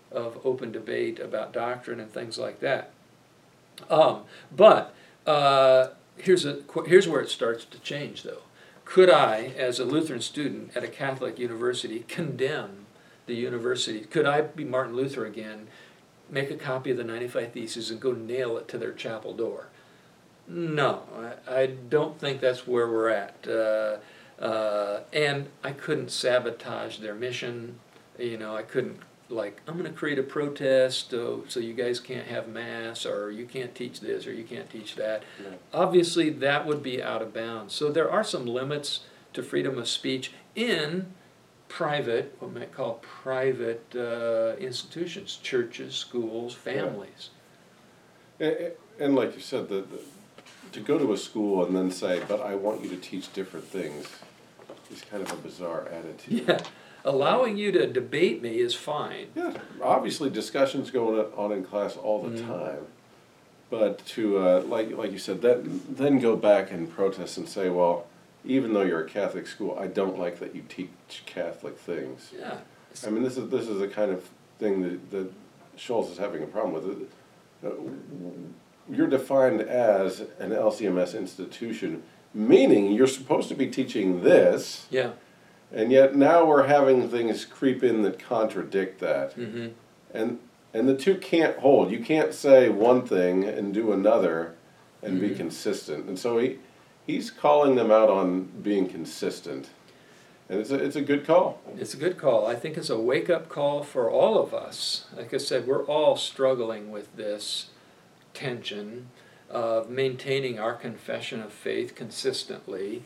of 0.09 0.39
open 0.45 0.71
debate 0.71 1.19
about 1.19 1.51
doctrine 1.51 1.99
and 1.99 2.09
things 2.09 2.37
like 2.37 2.61
that. 2.61 2.93
Um, 3.89 4.21
but 4.55 4.95
uh, 5.27 5.89
here's 6.15 6.45
a 6.45 6.61
here's 6.85 7.09
where 7.09 7.19
it 7.19 7.29
starts 7.29 7.65
to 7.65 7.79
change, 7.79 8.23
though. 8.23 8.43
Could 8.85 9.09
I, 9.09 9.53
as 9.57 9.81
a 9.81 9.85
Lutheran 9.85 10.21
student 10.21 10.77
at 10.77 10.85
a 10.85 10.87
Catholic 10.87 11.37
university, 11.37 12.05
condemn 12.07 12.85
the 13.29 13.35
university? 13.35 14.01
Could 14.01 14.25
I 14.25 14.41
be 14.41 14.65
Martin 14.65 14.95
Luther 14.95 15.25
again, 15.25 15.67
make 16.29 16.51
a 16.51 16.55
copy 16.55 16.91
of 16.91 16.97
the 16.97 17.03
95 17.05 17.53
Theses, 17.53 17.89
and 17.89 18.01
go 18.01 18.11
nail 18.11 18.57
it 18.57 18.67
to 18.67 18.77
their 18.77 18.91
chapel 18.91 19.33
door? 19.33 19.67
No, 20.47 21.03
I, 21.47 21.61
I 21.61 21.65
don't 21.67 22.19
think 22.19 22.41
that's 22.41 22.67
where 22.67 22.89
we're 22.89 23.09
at. 23.09 23.47
Uh, 23.47 23.97
uh, 24.43 25.01
and 25.13 25.47
I 25.63 25.71
couldn't 25.71 26.11
sabotage 26.11 26.97
their 26.97 27.13
mission. 27.13 27.79
You 28.17 28.37
know, 28.37 28.55
I 28.55 28.63
couldn't 28.63 28.99
like 29.29 29.61
I'm 29.67 29.77
going 29.77 29.85
to 29.85 29.95
create 29.95 30.17
a 30.17 30.23
protest 30.23 31.13
uh, 31.13 31.37
so 31.47 31.59
you 31.59 31.73
guys 31.73 31.99
can't 31.99 32.27
have 32.27 32.47
mass 32.47 33.05
or 33.05 33.29
you 33.29 33.45
can't 33.45 33.75
teach 33.75 33.99
this 33.99 34.25
or 34.25 34.33
you 34.33 34.43
can't 34.43 34.69
teach 34.69 34.95
that. 34.95 35.23
Yeah. 35.41 35.55
Obviously, 35.71 36.31
that 36.31 36.65
would 36.65 36.81
be 36.81 37.01
out 37.01 37.21
of 37.21 37.33
bounds. 37.33 37.75
So 37.75 37.91
there 37.91 38.11
are 38.11 38.23
some 38.23 38.47
limits 38.47 39.01
to 39.33 39.43
freedom 39.43 39.77
of 39.77 39.87
speech 39.87 40.31
in 40.55 41.13
private, 41.69 42.35
what 42.39 42.51
we 42.51 42.59
might 42.59 42.73
call 42.73 42.95
private 42.95 43.85
uh, 43.95 44.55
institutions, 44.59 45.39
churches, 45.41 45.95
schools, 45.95 46.53
families. 46.53 47.29
And, 48.39 48.71
and 48.99 49.15
like 49.15 49.35
you 49.35 49.41
said, 49.41 49.69
the, 49.69 49.75
the, 49.81 49.99
to 50.73 50.81
go 50.81 50.97
to 50.97 51.13
a 51.13 51.17
school 51.17 51.65
and 51.65 51.75
then 51.75 51.89
say, 51.91 52.21
but 52.27 52.41
I 52.41 52.55
want 52.55 52.83
you 52.83 52.89
to 52.89 52.97
teach 52.97 53.31
different 53.31 53.65
things 53.65 54.07
is 54.91 55.01
kind 55.09 55.21
of 55.23 55.31
a 55.31 55.35
bizarre 55.37 55.87
attitude. 55.87 56.47
Yeah, 56.47 56.59
allowing 57.05 57.57
you 57.57 57.71
to 57.73 57.85
debate 57.87 58.41
me 58.41 58.57
is 58.59 58.73
fine. 58.73 59.27
Yeah, 59.35 59.53
obviously 59.81 60.29
discussions 60.31 60.89
going 60.91 61.19
on 61.37 61.51
in 61.51 61.63
class 61.63 61.95
all 61.95 62.23
the 62.23 62.29
Mhm. 62.41 62.47
time. 62.47 62.87
But 63.69 64.03
to, 64.07 64.39
uh, 64.39 64.61
like, 64.61 64.89
like 64.97 65.11
you 65.11 65.19
said, 65.19 65.43
then, 65.43 65.81
then 65.87 66.17
go 66.19 66.35
back 66.35 66.71
and 66.71 66.91
protest 66.91 67.37
and 67.37 67.47
say, 67.47 67.69
well, 67.69 68.07
even 68.45 68.73
though 68.73 68.81
you're 68.83 69.03
a 69.05 69.09
Catholic 69.09 69.47
school, 69.47 69.77
I 69.79 69.87
don't 69.87 70.17
like 70.17 70.39
that 70.39 70.55
you 70.55 70.63
teach 70.69 70.89
Catholic 71.25 71.77
things. 71.77 72.31
Yeah. 72.37 72.57
I 73.05 73.09
mean, 73.09 73.23
this 73.23 73.37
is, 73.37 73.49
this 73.49 73.67
is 73.67 73.79
the 73.79 73.87
kind 73.87 74.11
of 74.11 74.27
thing 74.59 74.81
that, 74.81 75.11
that 75.11 75.31
Schulz 75.75 76.09
is 76.11 76.17
having 76.17 76.41
a 76.43 76.47
problem 76.47 76.73
with. 76.73 77.07
Uh, 77.65 77.69
You're 78.91 79.07
defined 79.07 79.61
as 79.61 80.21
an 80.39 80.51
LCMS 80.51 81.15
institution, 81.17 82.01
meaning 82.33 82.91
you're 82.91 83.07
supposed 83.07 83.47
to 83.49 83.55
be 83.55 83.67
teaching 83.67 84.23
this, 84.23 84.87
Yeah. 84.89 85.11
and 85.71 85.91
yet 85.91 86.15
now 86.15 86.45
we're 86.45 86.67
having 86.67 87.07
things 87.09 87.45
creep 87.45 87.83
in 87.83 88.01
that 88.03 88.17
contradict 88.19 88.99
that. 89.01 89.35
Mm-hmm. 89.37 89.67
And, 90.13 90.39
and 90.73 90.89
the 90.89 90.95
two 90.95 91.15
can't 91.15 91.57
hold. 91.59 91.91
You 91.91 91.99
can't 92.03 92.33
say 92.33 92.69
one 92.69 93.05
thing 93.05 93.43
and 93.43 93.73
do 93.73 93.91
another 93.91 94.55
and 95.03 95.19
be 95.21 95.29
Mhm. 95.29 95.37
consistent. 95.37 96.07
And 96.07 96.17
so 96.17 96.37
he, 96.39 96.57
he's 97.09 97.31
calling 97.31 97.75
them 97.75 97.89
out 97.91 98.09
on 98.09 98.43
being 98.61 98.87
consistent. 98.87 99.69
And 100.47 100.59
it's 100.59 100.69
a, 100.71 100.75
it's 100.75 100.95
a 100.95 101.01
good 101.01 101.25
call. 101.25 101.59
It's 101.77 101.93
a 101.93 101.97
good 101.97 102.17
call. 102.17 102.45
I 102.47 102.55
think 102.55 102.77
it's 102.77 102.89
a 102.89 102.99
wake 102.99 103.29
up 103.29 103.49
call 103.49 103.83
for 103.83 104.09
all 104.09 104.41
of 104.41 104.53
us. 104.53 105.05
Like 105.15 105.33
I 105.33 105.37
said, 105.37 105.65
we're 105.67 105.85
all 105.85 106.15
struggling 106.15 106.91
with 106.91 107.15
this 107.15 107.69
tension 108.33 109.07
of 109.49 109.89
maintaining 109.89 110.59
our 110.59 110.73
confession 110.73 111.41
of 111.41 111.51
faith 111.51 111.95
consistently. 111.95 113.03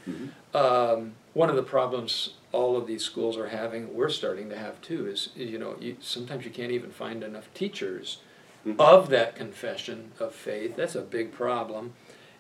Um, 0.53 1.13
one 1.33 1.49
of 1.49 1.55
the 1.55 1.63
problems 1.63 2.33
all 2.51 2.75
of 2.77 2.85
these 2.87 3.03
schools 3.03 3.37
are 3.37 3.47
having, 3.47 3.93
we're 3.95 4.09
starting 4.09 4.49
to 4.49 4.57
have 4.57 4.79
too, 4.81 5.07
is 5.07 5.29
you 5.35 5.57
know 5.57 5.75
you, 5.79 5.95
sometimes 6.01 6.43
you 6.45 6.51
can't 6.51 6.71
even 6.71 6.91
find 6.91 7.23
enough 7.23 7.47
teachers 7.53 8.17
Mhm. 8.65 8.75
of 8.79 9.09
that 9.09 9.35
confession 9.35 10.11
of 10.21 10.33
faith. 10.33 10.77
That's 10.77 10.95
a 10.95 11.01
big 11.01 11.33
problem, 11.33 11.93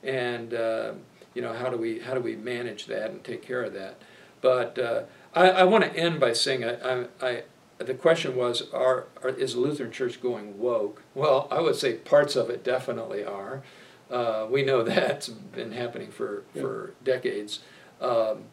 and 0.03 0.53
uh, 0.53 0.93
you 1.33 1.41
know 1.41 1.53
how 1.53 1.69
do 1.69 1.77
we 1.77 1.99
how 1.99 2.13
do 2.13 2.19
we 2.19 2.35
manage 2.35 2.87
that 2.87 3.11
and 3.11 3.23
take 3.23 3.41
care 3.41 3.63
of 3.63 3.73
that? 3.73 4.01
But 4.41 4.77
uh, 4.77 5.03
I, 5.33 5.49
I 5.49 5.63
want 5.63 5.85
to 5.85 5.95
end 5.95 6.19
by 6.19 6.33
saying 6.33 6.65
I, 6.65 6.73
I, 6.75 7.05
I 7.21 7.43
the 7.79 7.93
question 7.93 8.35
was 8.35 8.69
are, 8.71 9.05
are 9.21 9.29
is 9.29 9.53
the 9.53 9.59
Lutheran 9.59 9.91
Church 9.91 10.21
going 10.21 10.59
woke? 10.59 11.03
Well, 11.13 11.47
I 11.51 11.61
would 11.61 11.75
say 11.75 11.93
parts 11.95 12.35
of 12.35 12.49
it 12.49 12.63
definitely 12.63 13.23
are. 13.23 13.63
Uh, 14.09 14.47
we 14.49 14.63
know 14.63 14.83
that's 14.83 15.29
been 15.29 15.71
happening 15.71 16.11
for, 16.11 16.43
for 16.53 16.93
decades. 17.03 17.59
Um, 17.99 18.43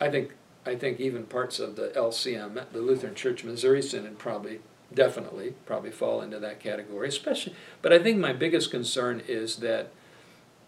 I 0.00 0.10
think 0.10 0.32
I 0.64 0.74
think 0.74 1.00
even 1.00 1.24
parts 1.24 1.58
of 1.60 1.76
the 1.76 1.88
LCM, 1.88 2.72
the 2.72 2.80
Lutheran 2.80 3.14
Church 3.14 3.44
Missouri 3.44 3.82
Synod, 3.82 4.18
probably 4.18 4.60
definitely 4.92 5.54
probably 5.64 5.90
fall 5.90 6.20
into 6.20 6.38
that 6.38 6.60
category. 6.60 7.08
Especially, 7.08 7.54
but 7.82 7.92
I 7.92 7.98
think 7.98 8.18
my 8.18 8.32
biggest 8.32 8.70
concern 8.70 9.22
is 9.26 9.56
that 9.56 9.90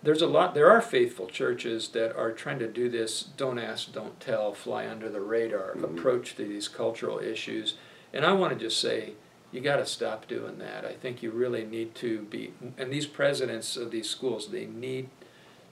there's 0.03 0.23
a 0.23 0.27
lot. 0.27 0.55
There 0.55 0.71
are 0.71 0.81
faithful 0.81 1.27
churches 1.27 1.89
that 1.89 2.17
are 2.17 2.33
trying 2.33 2.59
to 2.61 2.69
do 2.69 2.89
this 2.89 3.23
"don't 3.37 3.59
ask, 3.59 3.93
don't 3.93 4.19
tell," 4.21 4.53
fly 4.53 4.87
under 4.89 5.09
the 5.09 5.21
radar 5.21 5.75
Mhm. 5.75 5.85
approach 5.85 6.37
to 6.37 6.45
these 6.45 6.69
cultural 6.69 7.19
issues, 7.19 7.75
and 8.13 8.25
I 8.25 8.33
want 8.33 8.53
to 8.53 8.59
just 8.59 8.81
say 8.81 9.15
you 9.51 9.61
got 9.61 9.77
to 9.77 9.87
stop 9.87 10.29
doing 10.29 10.59
that. 10.59 10.85
I 10.85 10.93
think 10.93 11.23
you 11.23 11.31
really 11.31 11.65
need 11.65 11.95
to 11.97 12.21
be, 12.23 12.53
and 12.77 12.93
these 12.93 13.07
presidents 13.07 13.77
of 13.79 13.91
these 13.91 14.09
schools, 14.09 14.51
they 14.51 14.67
need, 14.67 15.09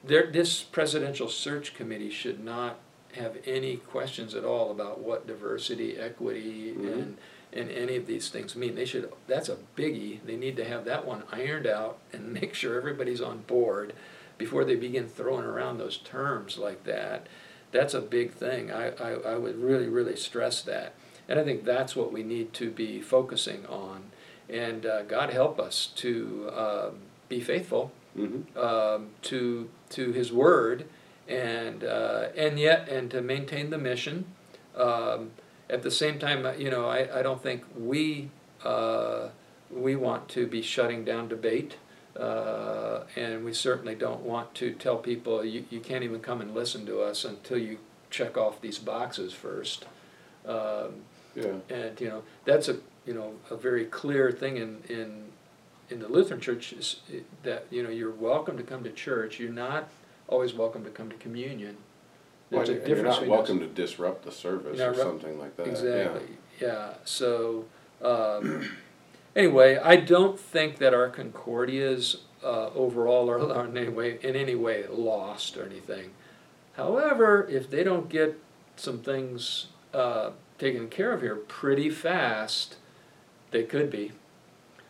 their, 0.03 0.27
this 0.31 0.63
presidential 0.63 1.29
search 1.29 1.75
committee 1.75 2.09
should 2.11 2.43
not 2.43 2.79
have 3.13 3.37
any 3.47 3.77
questions 3.77 4.35
at 4.35 4.45
all 4.45 4.71
about 4.71 5.01
what 5.01 5.27
diversity, 5.27 5.97
equity, 5.99 6.75
Mhm. 6.77 6.93
and, 6.93 7.19
and 7.57 7.71
any 7.71 7.97
of 7.97 8.07
these 8.07 8.29
things 8.29 8.55
mean. 8.55 8.75
They 8.75 8.85
should, 8.85 9.13
that's 9.27 9.49
a 9.49 9.57
biggie. 9.77 10.21
They 10.25 10.37
need 10.37 10.57
to 10.57 10.65
have 10.65 10.85
that 10.85 11.07
one 11.07 11.23
ironed 11.33 11.67
out 11.67 11.99
and 12.13 12.33
make 12.41 12.55
sure 12.55 12.77
everybody's 12.77 13.21
on 13.21 13.39
board 13.47 13.93
before 14.39 14.65
they 14.65 14.77
begin 14.77 15.09
throwing 15.09 15.45
around 15.45 15.79
those 15.79 15.97
terms 15.97 16.59
like 16.59 16.85
that. 16.85 17.27
That's 17.73 17.95
a 17.95 18.01
big 18.01 18.33
thing. 18.33 18.71
I, 18.71 18.91
I, 18.91 19.11
I 19.33 19.37
would 19.37 19.61
really, 19.61 19.89
really 19.89 20.17
stress 20.17 20.63
that. 20.63 20.95
And 21.29 21.41
I 21.41 21.45
think 21.45 21.65
that's 21.65 21.97
what 21.97 22.13
we 22.13 22.23
need 22.23 22.53
to 22.55 22.71
be 22.71 23.01
focusing 23.01 23.67
on. 23.67 24.05
And 24.49 24.87
uh, 24.87 25.03
God 25.03 25.31
help 25.31 25.59
us 25.59 25.87
to 25.97 26.51
um, 26.55 26.99
be 27.29 27.41
faithful 27.41 27.93
Mm-hmm. 28.17 28.59
um, 28.59 29.09
to 29.23 29.69
to 29.91 30.13
His 30.13 30.33
Word, 30.33 30.87
and 31.29 31.85
uh, 31.85 32.29
and 32.35 32.59
yet 32.59 32.89
and 32.89 33.11
to 33.11 33.21
maintain 33.21 33.69
the 33.69 33.77
mission. 33.77 34.25
Um, 34.75 35.33
at 35.69 35.83
the 35.83 35.91
same 35.91 36.19
time, 36.19 36.47
uh, 36.47 36.53
you 36.53 36.71
know, 36.71 36.87
I, 36.89 37.19
I 37.19 37.23
don't 37.23 37.43
think 37.43 37.65
we 37.77 38.31
uh, 38.65 39.29
we 39.71 39.97
want 39.97 40.29
to 40.31 40.47
be 40.47 40.63
shutting 40.63 41.05
down 41.05 41.29
debate, 41.29 41.77
uh, 42.19 43.01
and 43.17 43.45
we 43.45 43.53
certainly 43.53 43.95
don't 43.95 44.21
want 44.23 44.55
to 44.57 44.73
tell 44.73 44.97
people 44.97 45.45
you, 45.45 45.65
you 45.71 45.81
can't 45.81 46.05
even 46.05 46.21
come 46.21 46.41
and 46.41 46.55
listen 46.55 46.87
to 46.87 47.01
us 47.01 47.25
until 47.25 47.59
you 47.59 47.79
check 48.11 48.37
off 48.37 48.61
these 48.61 48.79
boxes 48.79 49.33
first. 49.33 49.87
Um, 50.47 51.03
Yeah. 51.35 51.57
and 51.69 52.01
you 52.01 52.09
know 52.09 52.23
that's 52.45 52.69
a 52.69 52.77
you 53.05 53.13
know 53.13 53.35
a 53.51 53.57
very 53.57 53.85
clear 53.85 54.31
thing 54.33 54.57
in 54.57 54.83
in 54.89 55.25
in 55.91 56.01
the 56.01 56.09
Lutheran 56.09 56.41
Church 56.41 56.73
is 56.73 57.01
that 57.43 57.67
you 57.71 57.83
know 57.83 57.91
you're 57.91 58.11
welcome 58.13 58.57
to 58.57 58.63
come 58.63 58.83
to 58.85 58.91
church. 58.91 59.39
You're 59.41 59.53
not 59.53 59.89
always 60.29 60.55
welcome 60.55 60.85
to 60.85 60.91
come 60.91 61.11
to 61.11 61.17
communion. 61.17 61.77
Well, 62.51 62.69
a 62.69 62.73
and 62.73 62.87
you're 62.87 63.03
not 63.03 63.27
welcome 63.27 63.59
to 63.61 63.67
disrupt 63.67 64.25
the 64.25 64.33
service 64.33 64.79
or 64.81 64.95
something 64.95 65.39
like 65.39 65.57
that. 65.57 65.67
Exactly. 65.67 66.37
Yeah. 66.61 66.95
So 67.05 67.65
um, 68.03 68.71
anyway, 69.37 69.79
I 69.79 69.97
don't 69.97 70.39
think 70.39 70.79
that 70.79 70.95
our 70.95 71.11
Concordias 71.11 72.19
uh, 72.45 72.69
overall 72.75 73.29
are, 73.31 73.53
are 73.55 73.67
in 73.67 73.77
any 73.77 73.89
way 73.89 74.19
in 74.23 74.37
any 74.37 74.55
way 74.55 74.85
lost 74.89 75.57
or 75.57 75.65
anything. 75.65 76.11
However, 76.75 77.47
if 77.51 77.71
they 77.71 77.83
don't 77.83 78.09
get 78.09 78.39
some 78.77 78.99
things 78.99 79.67
uh, 79.95 80.31
taken 80.59 80.89
care 80.89 81.13
of 81.13 81.23
here 81.23 81.37
pretty 81.37 81.91
fast, 81.91 82.77
they 83.51 83.63
could 83.63 83.91
be. 83.91 84.13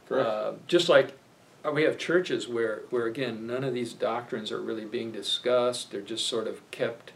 Correct. 0.09 0.29
Uh, 0.29 0.53
just 0.67 0.89
like 0.89 1.17
uh, 1.65 1.71
we 1.71 1.83
have 1.83 1.99
churches 1.99 2.49
where, 2.49 2.83
where 2.91 3.07
again, 3.07 3.47
none 3.47 3.65
of 3.65 3.75
these 3.75 3.93
doctrines 3.93 4.53
are 4.53 4.61
really 4.61 4.85
being 4.85 5.13
discussed. 5.13 5.91
They're 5.91 6.01
just 6.01 6.27
sort 6.27 6.47
of 6.47 6.69
kept 6.71 7.13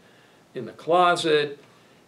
in 0.53 0.65
the 0.65 0.71
closet. 0.71 1.59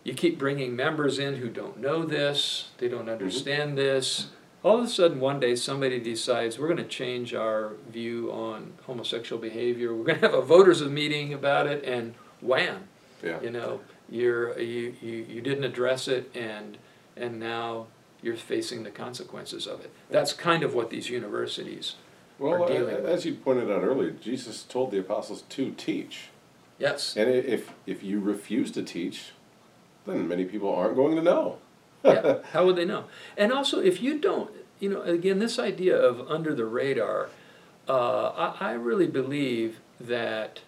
You 0.03 0.13
keep 0.13 0.37
bringing 0.37 0.75
members 0.75 1.17
in 1.17 1.35
who 1.35 1.49
don't 1.49 1.79
know 1.79 2.03
this, 2.03 2.69
they 2.77 2.87
don't 2.87 3.01
mm-hmm. 3.01 3.09
understand 3.09 3.77
this. 3.77 4.27
All 4.63 4.79
of 4.79 4.85
a 4.85 4.87
sudden, 4.87 5.19
one 5.19 5.41
day, 5.41 5.57
somebody 5.57 5.99
decides 5.99 6.57
we're 6.57 6.67
going 6.67 6.77
to 6.77 6.85
change 6.85 7.33
our 7.33 7.73
view 7.89 8.31
on 8.31 8.73
homosexual 8.85 9.41
behavior. 9.41 9.93
We're 9.93 10.05
going 10.05 10.21
to 10.21 10.27
have 10.27 10.33
a 10.33 10.41
voters' 10.41 10.81
meeting 10.83 11.33
about 11.33 11.67
it, 11.67 11.83
and 11.83 12.15
wham, 12.39 12.87
yeah. 13.21 13.41
you 13.41 13.49
know, 13.49 13.81
you're 14.09 14.57
you, 14.57 14.95
you, 15.01 15.25
you 15.29 15.41
didn't 15.41 15.65
address 15.65 16.07
it, 16.07 16.31
and 16.33 16.77
and 17.17 17.41
now 17.41 17.87
you're 18.21 18.37
facing 18.37 18.83
the 18.83 18.89
consequences 18.89 19.67
of 19.67 19.81
it. 19.81 19.91
That's 20.09 20.31
kind 20.33 20.63
of 20.63 20.73
what 20.73 20.89
these 20.89 21.09
universities 21.09 21.95
Well, 22.39 22.63
are 22.63 22.67
dealing 22.67 22.95
a- 22.95 23.01
with. 23.01 23.05
as 23.05 23.25
you 23.25 23.35
pointed 23.35 23.69
out 23.69 23.83
earlier, 23.83 24.11
Jesus 24.11 24.63
told 24.63 24.91
the 24.91 24.99
apostles 24.99 25.43
to 25.49 25.71
teach. 25.71 26.29
Yes. 26.83 27.15
And 27.15 27.29
if, 27.29 27.71
if 27.85 28.03
you 28.03 28.19
refuse 28.19 28.69
to 28.71 28.83
teach, 28.83 29.31
then 30.05 30.27
many 30.27 30.43
people 30.43 30.73
aren't 30.73 30.95
going 30.97 31.15
to 31.15 31.21
know. 31.21 31.57
yeah. 32.03 32.39
How 32.51 32.65
would 32.65 32.75
they 32.75 32.83
know? 32.83 33.05
And 33.37 33.53
also, 33.53 33.79
if 33.79 34.01
you 34.01 34.19
don't, 34.19 34.51
you 34.81 34.89
know, 34.89 35.01
again, 35.01 35.39
this 35.39 35.57
idea 35.57 35.97
of 35.97 36.29
under 36.29 36.53
the 36.53 36.65
radar, 36.65 37.29
uh, 37.87 38.53
I, 38.59 38.71
I 38.71 38.71
really 38.73 39.07
believe 39.07 39.79
that 39.99 40.59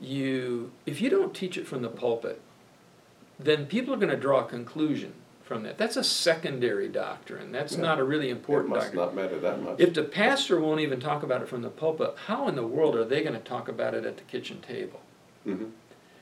you, 0.00 0.72
if 0.86 1.00
you 1.00 1.08
don't 1.08 1.32
teach 1.34 1.56
it 1.56 1.68
from 1.68 1.82
the 1.82 1.88
pulpit, 1.88 2.40
then 3.38 3.66
people 3.66 3.94
are 3.94 3.98
going 3.98 4.10
to 4.10 4.16
draw 4.16 4.40
a 4.40 4.44
conclusion 4.48 5.12
from 5.44 5.62
that. 5.62 5.78
That's 5.78 5.96
a 5.96 6.02
secondary 6.04 6.88
doctrine. 6.88 7.52
That's 7.52 7.74
Yeah. 7.76 7.82
not 7.82 8.00
a 8.00 8.04
really 8.04 8.28
important 8.28 8.72
It 8.72 8.76
must 8.76 8.92
doctrine. 8.92 9.04
not 9.06 9.14
matter 9.14 9.38
that 9.38 9.62
much. 9.62 9.78
If 9.78 9.94
the 9.94 10.02
pastor 10.02 10.58
won't 10.60 10.80
even 10.80 10.98
talk 10.98 11.22
about 11.22 11.42
it 11.42 11.48
from 11.48 11.62
the 11.62 11.70
pulpit, 11.70 12.14
how 12.26 12.48
in 12.48 12.56
the 12.56 12.66
world 12.66 12.96
are 12.96 13.04
they 13.04 13.22
going 13.22 13.34
to 13.34 13.40
talk 13.40 13.68
about 13.68 13.94
it 13.94 14.04
at 14.04 14.16
the 14.16 14.24
kitchen 14.24 14.60
table? 14.60 15.00
Mhm. 15.46 15.70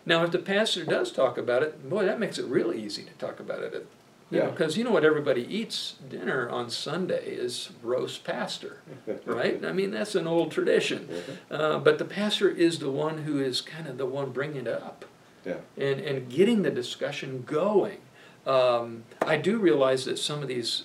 Now, 0.06 0.24
if 0.24 0.30
the 0.30 0.38
pastor 0.38 0.84
does 0.84 1.12
talk 1.12 1.36
about 1.38 1.62
it, 1.62 1.88
boy, 1.88 2.04
that 2.06 2.18
makes 2.18 2.38
it 2.38 2.46
really 2.46 2.80
easy 2.82 3.02
to 3.02 3.12
talk 3.18 3.40
about 3.40 3.60
it. 3.62 3.86
You 4.30 4.38
Yeah. 4.40 4.50
because 4.50 4.76
you 4.76 4.84
know 4.84 4.90
what 4.90 5.04
everybody 5.04 5.42
eats 5.48 5.94
dinner 6.10 6.48
on 6.50 6.68
Sunday 6.68 7.30
is 7.34 7.70
roast 7.82 8.24
pastor, 8.24 8.78
right? 9.24 9.64
I 9.64 9.72
mean 9.72 9.90
that's 9.90 10.14
an 10.14 10.26
old 10.26 10.50
tradition, 10.52 11.08
uh, 11.50 11.78
but 11.78 11.96
the 11.98 12.04
pastor 12.04 12.48
is 12.50 12.78
the 12.78 12.90
one 12.90 13.18
who 13.18 13.40
is 13.40 13.62
kind 13.62 13.86
of 13.88 13.96
the 13.96 14.04
one 14.04 14.30
bringing 14.30 14.66
it 14.66 14.82
up 14.82 15.06
Yeah. 15.46 15.56
and 15.78 16.00
and 16.00 16.28
getting 16.30 16.60
the 16.62 16.70
discussion 16.70 17.42
going. 17.46 17.98
Um, 18.46 19.04
I 19.22 19.36
do 19.38 19.58
realize 19.58 20.04
that 20.04 20.18
some 20.18 20.42
of 20.42 20.48
these 20.48 20.84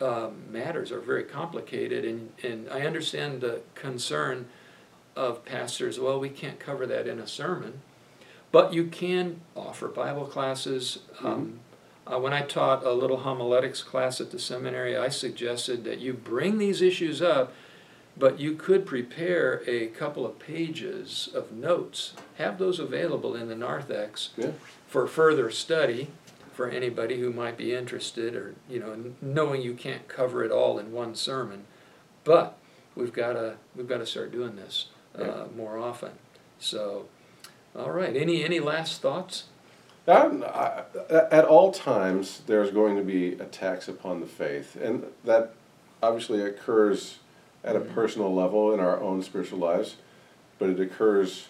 um, 0.00 0.42
matters 0.52 0.90
are 0.92 1.00
very 1.00 1.24
complicated, 1.24 2.04
and 2.04 2.32
and 2.44 2.68
I 2.70 2.82
understand 2.86 3.40
the 3.40 3.60
concern 3.74 4.46
of 5.16 5.44
pastors. 5.44 5.98
Well, 6.00 6.18
we 6.20 6.28
can't 6.28 6.58
cover 6.58 6.86
that 6.86 7.06
in 7.06 7.18
a 7.18 7.26
sermon. 7.26 7.80
But 8.52 8.72
you 8.72 8.84
can 8.84 9.40
offer 9.56 9.88
Bible 9.88 10.26
classes. 10.26 11.00
Um, 11.22 11.60
uh, 12.06 12.18
when 12.18 12.32
I 12.32 12.42
taught 12.42 12.84
a 12.84 12.92
little 12.92 13.18
homiletics 13.18 13.82
class 13.82 14.20
at 14.20 14.30
the 14.30 14.38
seminary, 14.38 14.96
I 14.96 15.08
suggested 15.08 15.84
that 15.84 15.98
you 16.00 16.12
bring 16.12 16.58
these 16.58 16.80
issues 16.82 17.20
up, 17.22 17.52
but 18.16 18.38
you 18.38 18.54
could 18.54 18.86
prepare 18.86 19.62
a 19.66 19.86
couple 19.88 20.24
of 20.24 20.38
pages 20.38 21.28
of 21.34 21.50
notes, 21.50 22.12
have 22.36 22.58
those 22.58 22.78
available 22.78 23.34
in 23.34 23.48
the 23.48 23.56
narthex 23.56 24.30
Yeah. 24.36 24.52
for 24.86 25.06
further 25.08 25.50
study 25.50 26.08
for 26.52 26.68
anybody 26.68 27.18
who 27.18 27.32
might 27.32 27.56
be 27.56 27.74
interested 27.74 28.36
or 28.36 28.54
you 28.70 28.78
know 28.78 28.96
knowing 29.20 29.60
you 29.60 29.74
can't 29.74 30.06
cover 30.06 30.44
it 30.44 30.52
all 30.52 30.78
in 30.78 30.92
one 30.92 31.12
sermon 31.16 31.64
but 32.22 32.56
we've 32.94 33.12
got 33.12 33.32
to 33.32 33.56
we've 33.74 33.88
got 33.88 33.98
to 33.98 34.06
start 34.06 34.30
doing 34.30 34.54
this 34.54 34.86
uh, 35.18 35.44
more 35.56 35.78
often. 35.78 36.10
So 36.58 37.06
all 37.76 37.90
right 37.90 38.14
any 38.16 38.44
any 38.44 38.60
last 38.60 39.00
thoughts? 39.02 39.44
Um, 40.06 40.44
I- 40.46 40.82
At 41.08 41.44
all 41.46 41.72
times, 41.72 42.42
there's 42.46 42.70
going 42.70 42.96
to 42.96 43.02
be 43.02 43.32
attacks 43.34 43.88
upon 43.88 44.20
the 44.20 44.26
faith, 44.26 44.76
and 44.76 45.04
that 45.24 45.52
obviously 46.02 46.42
occurs 46.42 47.18
at 47.64 47.74
a 47.74 47.80
personal 47.80 48.34
level 48.34 48.72
in 48.74 48.80
our 48.80 49.00
own 49.00 49.22
spiritual 49.22 49.58
lives, 49.58 49.96
but 50.58 50.68
it 50.68 50.78
occurs 50.78 51.46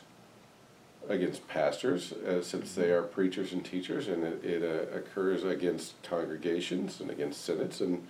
against 1.09 1.47
pastors, 1.49 2.13
uh, 2.13 2.41
since 2.43 2.75
they 2.77 2.91
are 2.93 3.03
preachers 3.03 3.53
and 3.53 3.65
teachers, 3.65 4.07
and 4.07 4.23
it, 4.25 4.45
it 4.45 4.63
uh, 4.63 4.97
occurs 4.97 5.43
against 5.43 6.01
congregations 6.05 7.01
and 7.01 7.11
against 7.11 7.45
synods 7.45 7.81
and 7.81 8.07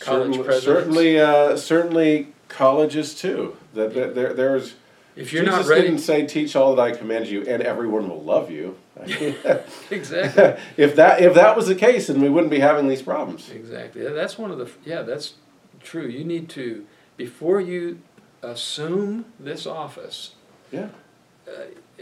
College 0.00 0.34
certainly, 0.36 0.42
presidents. 0.44 0.64
certainly, 0.64 1.20
uh, 1.20 1.56
certainly 1.56 2.32
colleges 2.50 3.14
too. 3.14 3.56
That, 3.74 3.94
that 3.94 4.14
there, 4.14 4.34
there's 4.34 4.74
if 5.16 5.32
you're 5.32 5.44
Jesus 5.44 5.66
not 5.66 5.70
ready 5.70 5.82
didn't 5.88 5.98
say, 6.00 6.26
"Teach 6.26 6.54
all 6.54 6.74
that 6.76 6.82
I 6.82 6.92
command 6.92 7.26
you, 7.28 7.42
and 7.46 7.62
everyone 7.62 8.08
will 8.08 8.22
love 8.22 8.50
you." 8.50 8.76
exactly 9.90 10.44
if 10.76 10.96
that 10.96 11.20
if 11.22 11.34
that 11.34 11.56
was 11.56 11.66
the 11.66 11.74
case, 11.74 12.08
then 12.08 12.20
we 12.20 12.28
wouldn't 12.28 12.50
be 12.50 12.60
having 12.60 12.88
these 12.88 13.02
problems. 13.02 13.50
exactly 13.50 14.02
that's 14.08 14.36
one 14.38 14.50
of 14.50 14.58
the 14.58 14.68
yeah 14.84 15.02
that's 15.02 15.34
true 15.82 16.06
you 16.06 16.24
need 16.24 16.48
to 16.50 16.84
before 17.16 17.60
you 17.60 17.98
assume 18.42 19.24
this 19.38 19.66
office 19.66 20.34
Yeah. 20.70 20.88
uh, 21.48 21.52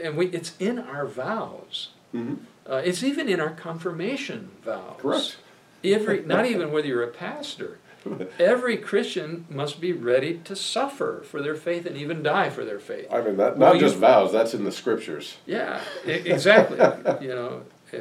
and 0.02 0.16
we 0.16 0.26
it's 0.28 0.54
in 0.58 0.78
our 0.78 1.06
vows 1.06 1.90
Mm-hmm. 2.14 2.36
uh, 2.66 2.76
it's 2.76 3.02
even 3.02 3.28
in 3.28 3.38
our 3.38 3.50
confirmation 3.50 4.50
vows 4.64 4.96
Correct. 4.98 5.36
every 5.84 6.24
not 6.24 6.46
even 6.52 6.72
whether 6.72 6.88
you're 6.88 7.02
a 7.02 7.08
pastor 7.08 7.78
every 8.38 8.76
christian 8.76 9.44
must 9.50 9.80
be 9.80 9.92
ready 9.92 10.38
to 10.44 10.54
suffer 10.56 11.22
for 11.24 11.42
their 11.42 11.54
faith 11.54 11.84
and 11.86 11.96
even 11.96 12.22
die 12.22 12.48
for 12.50 12.64
their 12.64 12.78
faith 12.78 13.06
I 13.10 13.20
mean, 13.20 13.36
that 13.38 13.56
Well, 13.58 13.70
not 13.72 13.74
you- 13.80 13.86
just 13.86 13.96
vows. 13.96 14.32
That's 14.32 14.54
in 14.54 14.64
the 14.64 14.72
scriptures. 14.72 15.36
yeah 15.46 15.80
exactly 16.06 16.78
you 17.26 17.34
know 17.34 17.62
uh, 17.92 17.98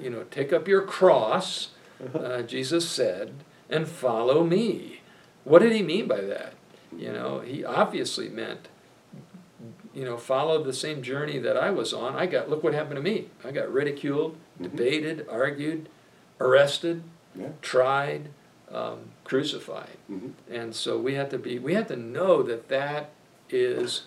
you 0.00 0.10
know 0.10 0.24
take 0.30 0.52
up 0.52 0.68
your 0.68 0.82
cross 0.82 1.68
uh, 2.14 2.42
jesus 2.42 2.88
said 2.88 3.32
and 3.70 3.88
follow 3.88 4.44
me 4.44 5.00
what 5.44 5.60
did 5.60 5.72
he 5.72 5.82
mean 5.82 6.06
by 6.06 6.20
that 6.20 6.52
you 6.96 7.10
know 7.12 7.40
he 7.40 7.64
obviously 7.64 8.28
meant 8.28 8.68
you 9.94 10.04
know 10.04 10.16
followed 10.16 10.64
the 10.64 10.72
same 10.72 11.02
journey 11.02 11.38
that 11.38 11.56
i 11.56 11.70
was 11.70 11.92
on 11.92 12.14
i 12.16 12.26
got 12.26 12.48
look 12.50 12.62
what 12.62 12.74
happened 12.74 12.96
to 12.96 13.02
me 13.02 13.26
i 13.44 13.50
got 13.50 13.70
ridiculed 13.72 14.36
Mhm. 14.60 14.62
debated 14.64 15.26
argued 15.30 15.88
arrested 16.40 17.02
Yeah. 17.38 17.48
tried 17.62 18.28
um, 18.72 18.98
crucified. 19.24 19.96
Hmm 20.06 20.30
and 20.50 20.74
so 20.74 20.98
we 20.98 21.14
have 21.14 21.28
to 21.30 21.38
be 21.38 21.58
we 21.58 21.74
have 21.74 21.88
to 21.88 21.96
know 21.96 22.42
that 22.42 22.68
that 22.68 23.10
is 23.50 24.04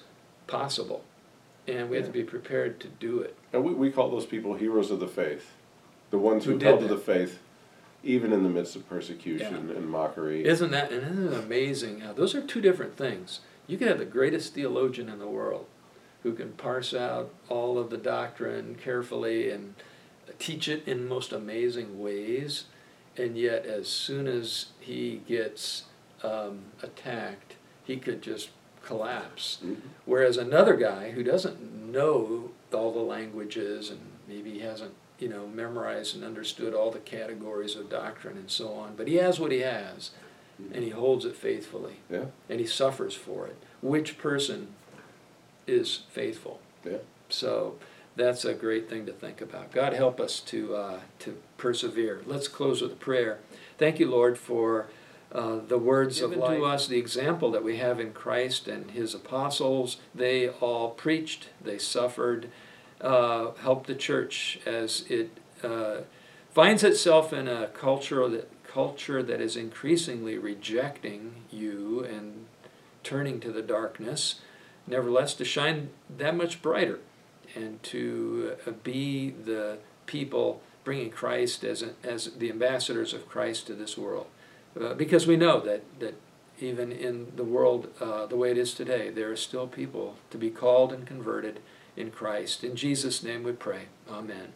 possible. 0.48 1.04
And 1.68 1.90
we 1.90 1.98
have 1.98 2.06
to 2.06 2.12
be 2.12 2.24
prepared 2.24 2.80
to 2.82 2.88
do 2.88 3.20
it. 3.22 3.36
And 3.52 3.64
we, 3.64 3.74
we 3.74 3.92
call 3.92 4.12
those 4.12 4.28
people 4.28 4.54
heroes 4.54 4.92
of 4.92 5.00
the 5.00 5.08
faith, 5.08 5.52
the 6.12 6.20
ones 6.20 6.46
Who 6.46 6.52
who, 6.52 6.60
held 6.60 6.82
to 6.82 6.88
the 6.88 6.98
faith, 6.98 7.40
even 8.04 8.32
in 8.32 8.44
the 8.44 8.50
midst 8.50 8.76
of 8.76 8.88
persecution 8.88 9.72
and 9.76 9.90
mockery. 9.90 10.46
isn't 10.46 10.70
that 10.72 10.92
and 10.92 11.02
isn't 11.02 11.34
it 11.34 11.44
amazing 11.44 12.02
how 12.02 12.14
those 12.14 12.36
are 12.36 12.42
two 12.42 12.62
different 12.62 12.96
things. 12.96 13.40
You 13.66 13.80
can 13.80 13.88
have 13.88 13.98
the 13.98 14.06
greatest 14.06 14.54
theologian 14.54 15.10
in 15.10 15.18
the 15.18 15.28
world 15.28 15.66
who 16.22 16.34
can 16.34 16.52
parse 16.54 16.94
out 16.94 17.34
all 17.50 17.80
of 17.80 17.90
the 17.90 17.98
doctrine 17.98 18.76
carefully 18.76 19.50
and 19.50 19.74
teach 20.38 20.68
it 20.68 20.88
in 20.88 21.08
most 21.08 21.32
amazing 21.32 22.00
ways 22.00 22.66
and 23.18 23.38
yet 23.38 23.66
as 23.66 23.88
soon 23.88 24.28
as 24.28 24.68
he 24.80 25.22
gets 25.28 25.84
um, 26.24 26.60
attacked 26.84 27.56
he 27.84 27.98
could 27.98 28.22
just 28.22 28.50
collapse 28.84 29.60
Mhm. 29.66 29.78
Whereas 30.06 30.38
another 30.38 30.76
guy 30.76 31.12
who 31.12 31.24
doesn't 31.24 31.60
know 31.92 32.52
all 32.74 32.92
the 32.92 33.00
languages 33.00 33.90
and 33.90 34.00
maybe 34.28 34.60
hasn't, 34.60 34.94
you 35.18 35.28
know, 35.30 35.48
memorized 35.48 36.14
and 36.16 36.24
understood 36.24 36.74
all 36.74 36.92
the 36.92 37.00
categories 37.00 37.76
of 37.76 37.90
doctrine 37.90 38.38
and 38.38 38.50
so 38.52 38.74
on, 38.74 38.96
but 38.96 39.08
he 39.08 39.16
has 39.16 39.40
what 39.40 39.52
he 39.52 39.60
has 39.60 40.12
and 40.74 40.84
he 40.84 40.90
holds 40.92 41.26
it 41.26 41.36
faithfully 41.36 41.98
Yeah, 42.10 42.26
and 42.50 42.60
he 42.60 42.66
suffers 42.68 43.14
for 43.16 43.48
it. 43.48 43.56
Which 43.82 44.18
person 44.18 44.76
is 45.68 46.02
faithful? 46.12 46.60
yeah. 46.84 46.98
So 47.30 47.76
that's 48.16 48.46
a 48.46 48.54
great 48.54 48.90
thing 48.90 49.06
to 49.06 49.12
think 49.12 49.42
about. 49.42 49.72
God 49.72 49.94
help 49.94 50.20
us 50.20 50.40
to 50.42 50.76
uh, 50.76 51.00
to 51.20 51.38
persevere. 51.58 52.22
Let's 52.26 52.48
close 52.48 52.82
with 52.82 52.94
a 52.94 52.96
prayer. 52.96 53.40
Thank 53.78 54.00
you, 54.00 54.10
Lord, 54.10 54.38
for 54.38 54.88
uh, 55.32 55.60
the 55.68 55.78
words 55.78 56.22
Given 56.22 56.40
of 56.40 56.50
life. 56.50 56.58
to 56.58 56.66
us 56.66 56.88
the 56.88 56.98
example 56.98 57.52
that 57.52 57.64
we 57.64 57.78
have 57.78 58.00
in 58.00 58.14
Christ 58.14 58.68
and 58.68 58.92
His 58.92 59.14
apostles. 59.14 59.98
They 60.14 60.50
all 60.50 60.92
preached. 60.92 61.50
They 61.62 61.78
suffered. 61.78 62.50
Uh, 63.02 63.52
helped 63.62 63.88
the 63.88 63.96
church 63.96 64.58
as 64.66 65.04
it 65.10 65.38
uh, 65.62 65.98
finds 66.52 66.82
itself 66.82 67.34
in 67.34 67.48
a 67.48 67.68
culture 67.68 68.28
that 68.30 68.50
culture 68.64 69.22
that 69.22 69.42
is 69.42 69.58
increasingly 69.58 70.38
rejecting 70.38 71.36
you 71.52 72.04
and 72.06 72.46
turning 73.04 73.42
to 73.42 73.52
the 73.52 73.62
darkness. 73.62 74.36
Nevertheless, 74.88 75.34
to 75.36 75.46
shine 75.46 75.90
that 76.10 76.36
much 76.36 76.62
brighter 76.62 77.00
and 77.56 77.82
to 77.84 78.56
uh, 78.68 78.72
be 78.84 79.32
the 79.32 79.78
people 80.06 80.62
bringing 80.84 81.10
Christ 81.10 81.64
as, 81.64 81.82
a, 81.82 81.92
as 82.04 82.32
the 82.38 82.50
ambassadors 82.50 83.14
of 83.14 83.28
Christ 83.28 83.68
to 83.68 83.74
this 83.74 83.98
world. 83.98 84.28
Uh, 84.80 84.94
because 84.94 85.26
we 85.26 85.38
know 85.38 85.60
that, 85.62 85.84
that 86.00 86.16
even 86.60 86.92
in 86.92 87.32
the 87.36 87.44
world 87.44 87.90
uh, 88.00 88.26
the 88.26 88.36
way 88.36 88.52
it 88.52 88.58
is 88.58 88.74
today, 88.74 89.10
there 89.10 89.32
are 89.32 89.38
still 89.38 89.68
people 89.68 90.16
to 90.30 90.38
be 90.38 90.50
called 90.50 90.94
and 90.94 91.08
converted 91.08 91.60
in 91.98 92.12
Christ. 92.12 92.64
In 92.64 92.76
Jesus' 92.76 93.24
name 93.24 93.44
we 93.44 93.54
pray. 93.54 93.84
Amen. 94.10 94.54